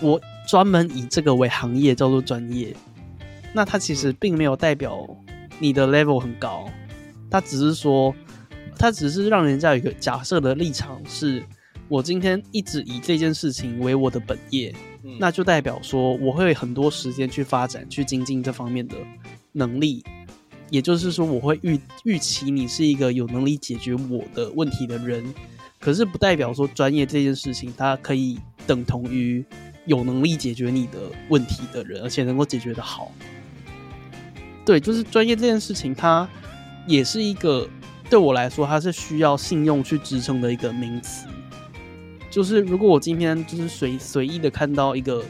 [0.00, 2.72] 我专门以这个为行业叫做专业。
[3.52, 5.04] 那它其实并没有代表
[5.58, 6.68] 你的 level 很高，
[7.28, 8.14] 它只是说，
[8.78, 11.42] 它只是让人家有一个假设的立场是，
[11.88, 18.96] 我今天一直以这件事情为我的本业，嗯那就代表说我会很多时间去发展、去精进这方面的
[19.52, 20.04] 能力。
[20.70, 25.22] 也就是说，我会预预期你是一个有能力解决我的问题的人，
[25.78, 29.44] 可是不代表说专业这件事情它可以等同于
[29.84, 30.98] 有能力解决你的
[31.28, 33.12] 问题的人，而且能够解决的好。
[34.64, 36.26] 对，就是专业这件事情，它
[36.86, 37.68] 也是一个
[38.12, 41.26] 对我来说，它是需要信用去支撑的一个名词。
[42.30, 45.24] 就是如果我今天就是随随意的看到一个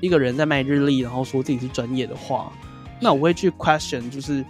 [0.00, 2.52] 一个人在卖日历，然后说自己是专业的话，
[3.00, 4.44] 那我会去 question，就是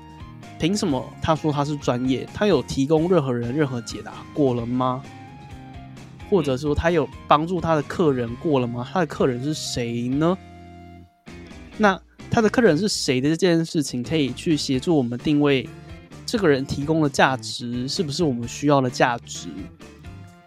[0.58, 2.28] 凭什么他说他是专业？
[2.34, 5.02] 他有提供任何人任何解答过了吗？
[6.28, 8.86] 或者说他有帮助他的客人过了吗？
[8.92, 10.36] 他的客人是谁呢？
[11.78, 11.98] 那
[12.30, 15.66] 他的客人是谁的这件事情，可以去协助我们定位
[16.30, 19.48] 这个人提供的价值是不是我们需要的价值？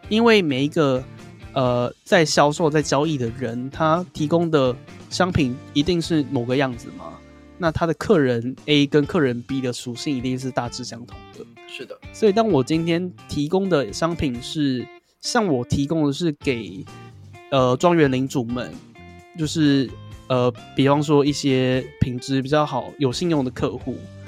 [0.07, 1.03] 因为每一个
[1.51, 4.73] 呃在销售在交易的人，他提供的
[5.09, 7.19] 商品一定是某个样子嘛？
[7.57, 11.45] 那他的客人 A 跟客人 B 的属性一定是大致相同的。
[11.67, 14.87] 是的，所以当我今天提供的商品是
[15.19, 16.85] 像我提供的是给
[17.51, 18.73] 呃庄园领主们，
[19.37, 19.89] 就是
[20.29, 24.22] 呃比方说一些品质比较好、有信用的客户，嗯，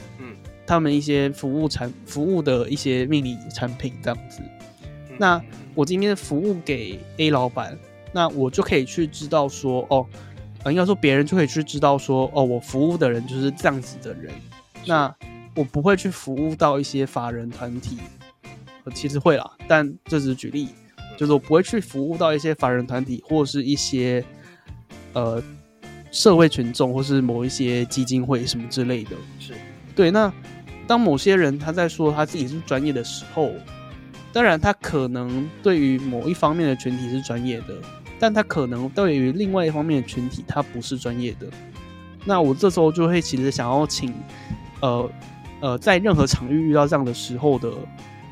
[0.66, 4.42] 他们一些服务产服务的一些命理产品这样子。
[5.18, 5.42] 那
[5.74, 7.78] 我今天服务给 A 老板，
[8.12, 10.06] 那我就可以去知道说，哦，
[10.64, 14.34] 呃，应该说别人就可以去知道说，哦，我服务的人就是这样子的人。
[14.86, 15.14] 那
[15.56, 17.98] 我不会去服务到一些法人团体，
[18.84, 20.70] 呃其实会啦，但这只是举例，
[21.18, 24.24] 就是我不会去服务到一些法人团体或者是一些
[25.14, 25.42] 呃
[26.12, 29.12] 社会群众或是某一些基金会什么之类的。
[29.40, 29.54] 是
[29.96, 30.32] 对，那
[30.88, 33.52] 当某些人他在说他自己是专业的时候，
[34.32, 37.74] 当然他可能对于某一方面的群体是专业的，
[38.20, 41.48] 但他可能对于另外一方面的群体他不是专业的。
[42.26, 44.14] 那我这时候就会其实想要请，
[44.82, 45.10] 呃
[45.62, 47.72] 呃，在任何场域遇到这样的时候的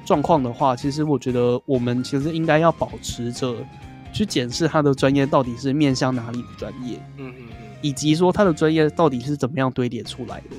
[0.05, 3.55] 状况的话，其实我觉得我们其实应该要保持着
[4.11, 10.55] 去检视他的专业到底是面向哪里的专业，嗯嗯嗯，以及说他的专业到底是怎么样堆叠出来的。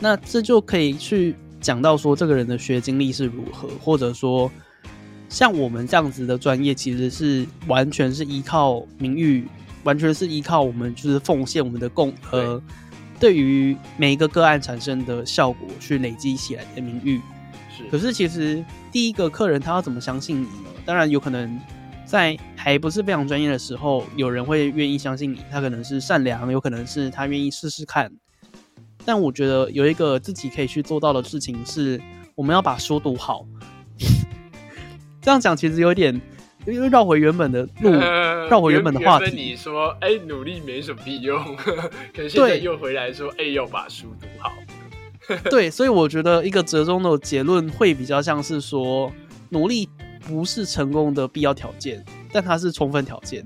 [0.00, 4.50] 嗯那这就可以去讲到说这个人的学经历是如何，或者说
[5.28, 9.46] 像我们这样子的专业，其实是完全是依靠名誉，
[9.84, 12.60] 完全是依靠我们就是奉献我们的共呃，
[13.20, 17.20] 对于每一个个案产生的效果去累积起来的名誉。
[17.76, 20.70] 是，可是其实第一个客人他要怎么相信你呢？
[20.86, 21.60] 当然有可能
[22.06, 28.10] 在还不是非常专业的时候，有人会愿意相信你，他可能是善良，有可能是他愿意试试看。
[29.10, 32.00] 但我觉得有一个自己可以去做到的事情是，
[32.36, 33.44] 我们要把书读好。
[35.20, 36.20] 这样讲其实有点
[36.64, 37.90] 又绕回原本的路，
[38.48, 41.56] 绕回原本的话题你说，哎、努力没什么屁用，
[42.14, 44.52] 可是现在又回来说，哎、要把书读好。
[45.50, 49.12] 对，所以我觉得一个折中的结论会比较像是说，
[49.48, 49.88] 努力
[50.20, 53.44] 不是成功的必要条件，但它是充分条件。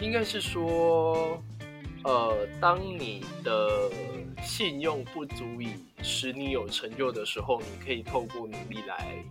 [0.00, 1.38] 应该是说，
[2.04, 3.90] 呃，当你的
[4.42, 5.68] 信用不足以
[6.02, 9.22] 使你有成就的时候，你可以透过努力来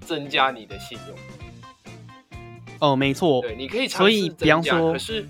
[0.00, 1.16] 增加你的信用。
[2.80, 5.28] 哦，没错，对，你可以尝所以试增加，比方说可是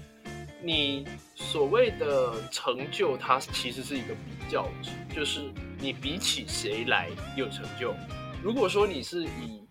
[0.62, 5.43] 你所谓的成就，它其实是一个比较值，就是
[5.78, 7.95] 你比起谁来有成就。
[8.43, 9.62] 如果说你是以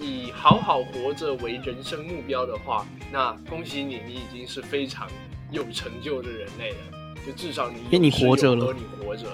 [0.00, 5.06] 以好好活着为人生目标的话，那恭喜你，你已经是非常
[5.52, 6.78] 有成就的人类了。
[7.24, 9.26] 就至少你你活着了你活着，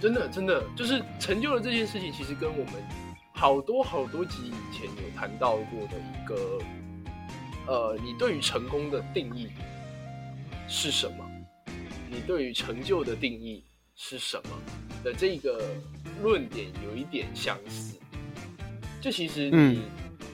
[0.00, 2.72] 真的真的就是成就了这件事情，其实跟我们
[3.34, 6.58] 好多好多集以前有谈到过的一个，
[7.66, 9.48] 呃，你对于成功的定义
[10.68, 11.24] 是什么？
[12.08, 13.62] 你对于成就的定义
[13.94, 14.50] 是什么
[15.04, 15.62] 的这个
[16.22, 17.98] 论点有一点相似。
[19.02, 19.82] 就其实你、嗯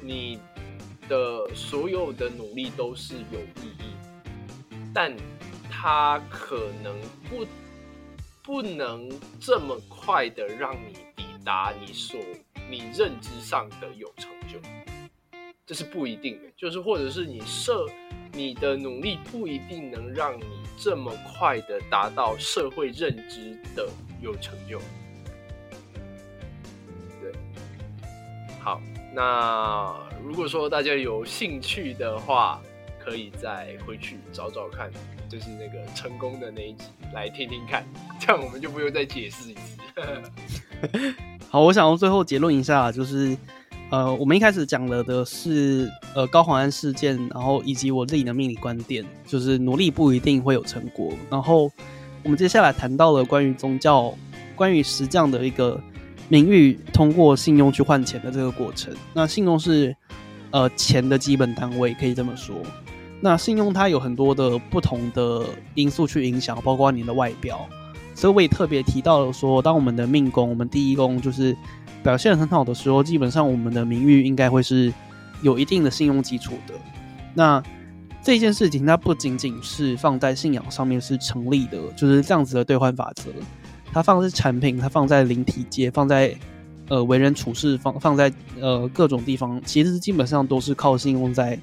[0.05, 0.40] 你
[1.09, 3.91] 的所有的努力都是有意义，
[4.95, 5.14] 但
[5.70, 6.95] 它可能
[7.28, 7.47] 不
[8.43, 9.09] 不能
[9.40, 12.20] 这么快的让你抵达你所
[12.70, 14.59] 你认知上的有成就，
[15.64, 16.51] 这是不一定的。
[16.57, 17.86] 就是或者是你设
[18.32, 20.45] 你的努力不一定能让你
[20.78, 23.88] 这么快的达到社会认知的
[24.20, 24.78] 有成就。
[27.20, 27.32] 对，
[28.61, 28.80] 好，
[29.14, 32.62] 那如果说大家有兴趣的话，
[33.05, 34.90] 可以再回去找找看，
[35.28, 37.84] 就是那个成功的那一集来听听看，
[38.20, 41.12] 这样我们就不用再解释一次。
[41.50, 43.36] 好，我想要最后结论一下，就是
[43.90, 51.12] 呃，我们一开始讲了的是呃高黄安事件，然后以及我自己的命理观点，就是努力不一定会有成果。
[51.28, 51.70] 然后
[52.22, 54.14] 我们接下来谈到了关于宗教、
[54.57, 55.78] 关于实匠的一个
[56.28, 58.94] 名誉通过信用去换钱的这个过程。
[59.12, 59.94] 那信用是
[60.53, 62.57] 呃钱的基本单位，可以这么说。
[63.25, 65.47] 那信用它有很多的不同的
[65.77, 67.66] 因素去影响，包括你的外表。
[68.14, 71.57] 所以我也特别提到了说，当我们的命宫，我们第一宫就是
[72.03, 74.93] 表现很好的时候，基本上我们的名誉应该会是
[75.41, 76.75] 有一定的信用基础的。
[77.33, 77.62] 那
[78.23, 83.31] 这件事情它不仅仅是放在信仰上面是成立的，就是这样子的兑换法则。
[83.93, 86.35] 它放在产品，它放在灵体界，放在
[86.89, 91.59] 呃为人处事，放放在呃各种地方，其实基本上都是靠信用在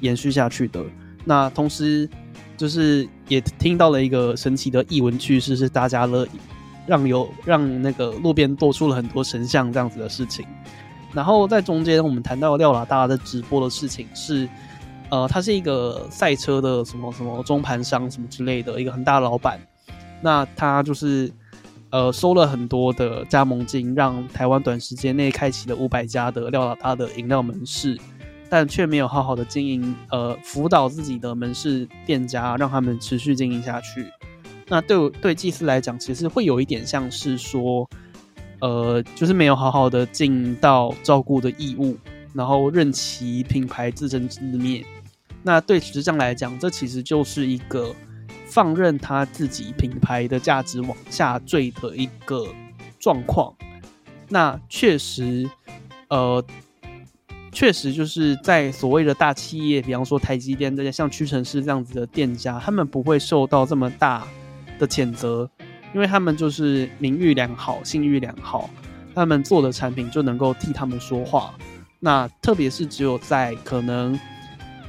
[0.00, 0.82] 延续下去的。
[1.24, 2.08] 那同时，
[2.56, 6.26] 就是也听到了一个神奇的译文趣事，是大家乐
[6.86, 10.44] 让有让那个路边多出了很多神像这样子的事情。
[11.12, 14.48] 然后在中间，我们谈到廖老大的直播的事情是，
[15.10, 19.58] 呃，他是一个赛车的什么什么中盘商什么之类的一个很大的老板。
[20.22, 21.32] 那他就是。
[21.90, 27.98] 呃，收了很多的加盟金，让台湾短时间内开启了五百家的廖老大的饮料门市，
[28.48, 34.06] 但却没有好好的经营，呃，辅导自己的门市店家，让他们持续经营下去。
[34.68, 37.88] 那对对祭司来讲，其实会有一点像是说，
[38.60, 41.96] 呃，就是没有好好的尽到照顾的义务，
[42.34, 44.84] 然后任其品牌自生自灭。
[45.42, 47.94] 那对执政来讲，这其实就是一个。
[48.50, 52.46] 放任他自己品牌的价值往下坠的一个
[52.98, 53.54] 状况，
[54.26, 55.46] 那确实，
[56.08, 56.42] 呃，
[57.58, 64.24] 确实就是在所谓的大企业，比方说台积电这些像屈臣氏这样子的店家，他们不会受到这么大
[64.78, 65.50] 的谴责，
[65.92, 68.70] 因为他们就是名誉良好、信誉良好，
[69.12, 71.52] 他们做的产品就能够替他们说话。
[71.98, 74.16] 那特别是只有在可能。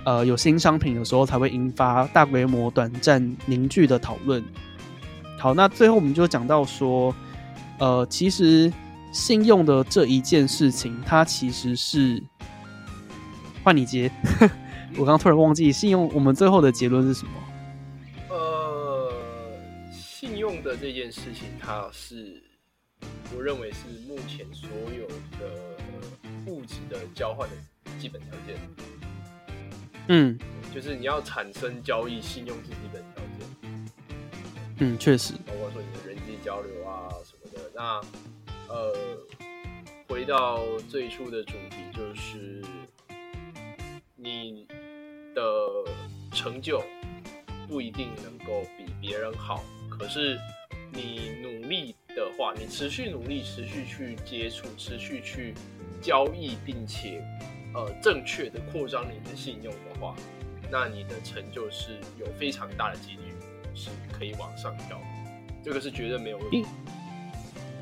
[0.05, 4.43] 呃，有新商品的时候才会引发大规模、短暂凝聚的讨论。
[5.39, 7.13] 好，那最后我们就讲到说，
[7.79, 8.71] 呃，其实
[9.11, 12.23] 信用的这一件事情，它其实是
[13.63, 14.11] 换你接。
[14.97, 17.31] 我刚突然忘记信用，我们最后的结论是什么？
[18.29, 19.13] 呃，
[19.91, 22.41] 信用的这件事情，它是
[23.35, 25.07] 我认为是目前所有
[25.39, 25.77] 的
[26.47, 27.55] 物质的交换的
[27.99, 28.55] 基本条件。
[30.07, 30.39] 嗯，
[30.73, 33.47] 就是你要产生交易，信用是基本条件。
[34.79, 37.69] 嗯，确实，包括说你的人际交流啊什么的。
[37.75, 38.01] 那
[38.73, 38.95] 呃，
[40.07, 42.63] 回到最初的主题，就是
[44.21, 44.67] 你
[45.33, 45.41] 的
[46.31, 46.83] 成就
[47.67, 50.37] 不一定能够比别人好，可是
[50.91, 55.53] 你努力的话，你持续努力，持续去接触，持续去
[56.01, 57.23] 交易，并且。
[57.71, 60.15] 呃，正确的扩张你的信用的话，
[60.71, 63.19] 那你的成就是有非常大的几率
[63.75, 64.99] 是可以往上跳，
[65.63, 66.65] 这个是绝对没有问题。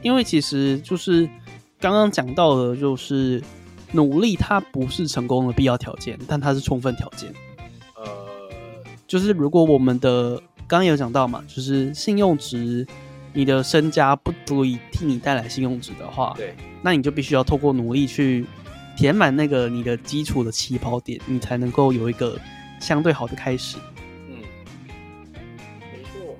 [0.01, 1.25] 因为其实就是
[1.79, 3.41] 刚刚讲到的，就是
[3.91, 7.33] 努力它不是成功的必要条件，但它是充分条件。
[7.95, 8.05] 呃，
[9.07, 10.35] 就是如果我们的
[10.67, 12.85] 刚刚有讲到嘛，就是信用值，
[13.33, 18.45] 你的身家不足以替你带来信用值的话，对，那你就必须要透过努力去。
[18.97, 22.35] 填满那个你的基础的起跑点，你才能够有一个
[22.79, 23.77] 相对好的开始。
[24.27, 24.37] 嗯，
[25.93, 26.35] 没错。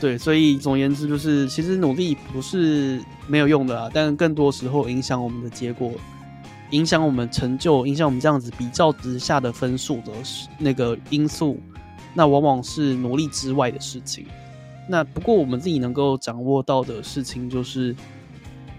[0.00, 5.92] 对，所以总而言之，就是其实努力不是没有用的啊，但更多时候影响我们的结果，
[6.72, 10.12] 影响我们成就，影响我们这样子比较之下的分数的
[10.58, 11.58] 那个因素，
[12.12, 14.26] 那往往是努力之外的事情。
[14.88, 17.94] 那不过我们自己能够掌握到的事情，就是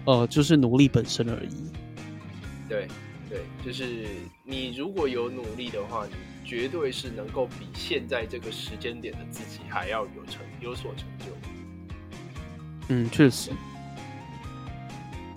[0.04, 1.70] 呃，就是努力本身而已。
[2.68, 2.86] 对，
[3.30, 4.06] 对，就是
[4.44, 6.14] 你如果有努力的话，你
[6.44, 11.26] 绝对是能够比现在这个时间点的自己还要有成有所成就。
[12.88, 13.50] 嗯，确实。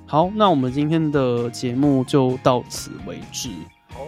[0.08, 3.49] 好，那我们今天的节目就到此为止。
[3.89, 4.05] 好，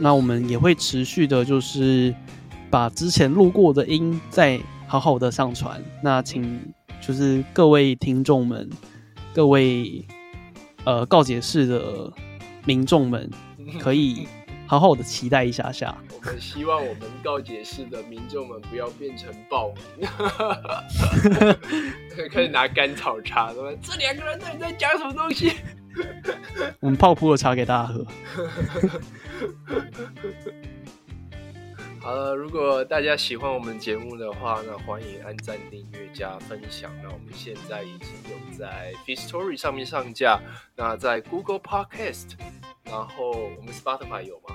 [0.00, 2.14] 那我们也会持续的，就是
[2.70, 5.80] 把之前录过的音再好好的上传。
[6.02, 6.60] 那请
[7.00, 8.68] 就是各位听众们，
[9.32, 10.04] 各位
[10.84, 12.12] 呃告解式的。
[12.66, 13.30] 民众们
[13.78, 14.26] 可以
[14.66, 15.94] 好好的期待一下下。
[16.12, 20.08] 我们希望我们告解室的民众们不要变成暴民，
[22.30, 23.52] 开始拿甘草茶，
[23.82, 25.52] 这两个人到底在讲什么东西？
[26.80, 28.04] 我们泡普洱茶给大家喝。
[32.04, 36.90] 好了，如果大家喜欢我们节目的话，那欢迎按赞、订阅、加分享。
[37.02, 40.38] 那我们现在已经有在 f i s t o r y 上面上架，
[40.76, 42.32] 那在 Google Podcast，
[42.84, 44.54] 然后我们 Spotify 有吗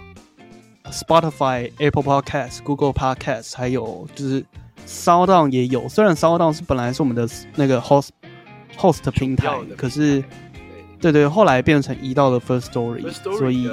[0.91, 4.45] ？Spotify、Apple Podcast、Google Podcast，还有就是
[4.85, 5.89] Sound 也有。
[5.89, 8.09] 虽然 Sound 是本来是我们的那个 host
[8.77, 10.23] host 平台，可是
[11.01, 13.67] 对对，后来变成移到了 First Story，所以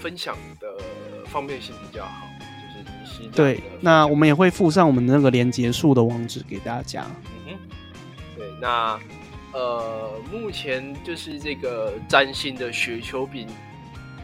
[0.00, 2.26] 分享的方便性比较好。
[3.28, 7.06] 对，那我们也会附上我们的那个连结数的网址给大家。
[7.46, 7.58] 嗯哼，
[8.36, 8.98] 对，那
[9.52, 13.46] 呃，目前就是这个崭新的雪球饼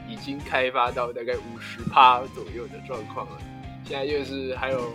[0.09, 3.39] 已经开发到大概五十趴左右的状况了。
[3.85, 4.93] 现在就是还有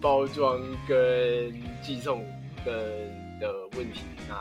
[0.00, 1.52] 包装跟
[1.82, 2.24] 寄送
[2.64, 2.74] 跟
[3.40, 4.34] 的问题，那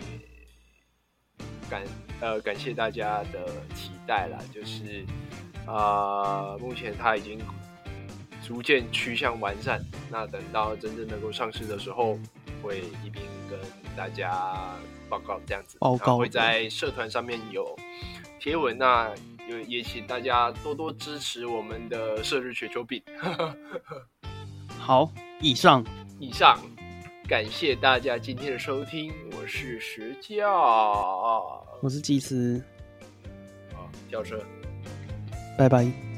[0.00, 1.82] 也感
[2.20, 5.04] 呃感谢大家的期待啦，就是
[5.66, 7.38] 啊、目前他已经
[8.46, 9.82] 逐渐趋向完善。
[10.10, 12.18] 那等到真正能够上市的时候，
[12.62, 13.58] 会一并跟
[13.96, 14.76] 大家
[15.08, 15.78] 报告这样子。
[15.80, 17.76] 报告那会在社团上面有
[18.38, 19.10] 贴文那
[19.48, 23.02] 有也请大家多多支持我们的射日雪球饼。
[24.78, 25.84] 好，以上
[26.20, 26.58] 以上，
[27.26, 31.66] 感谢大家今天的收听，我是石教。
[31.80, 32.62] 我是祭司，
[33.74, 34.38] 好，跳车。
[35.58, 36.13] 拜拜。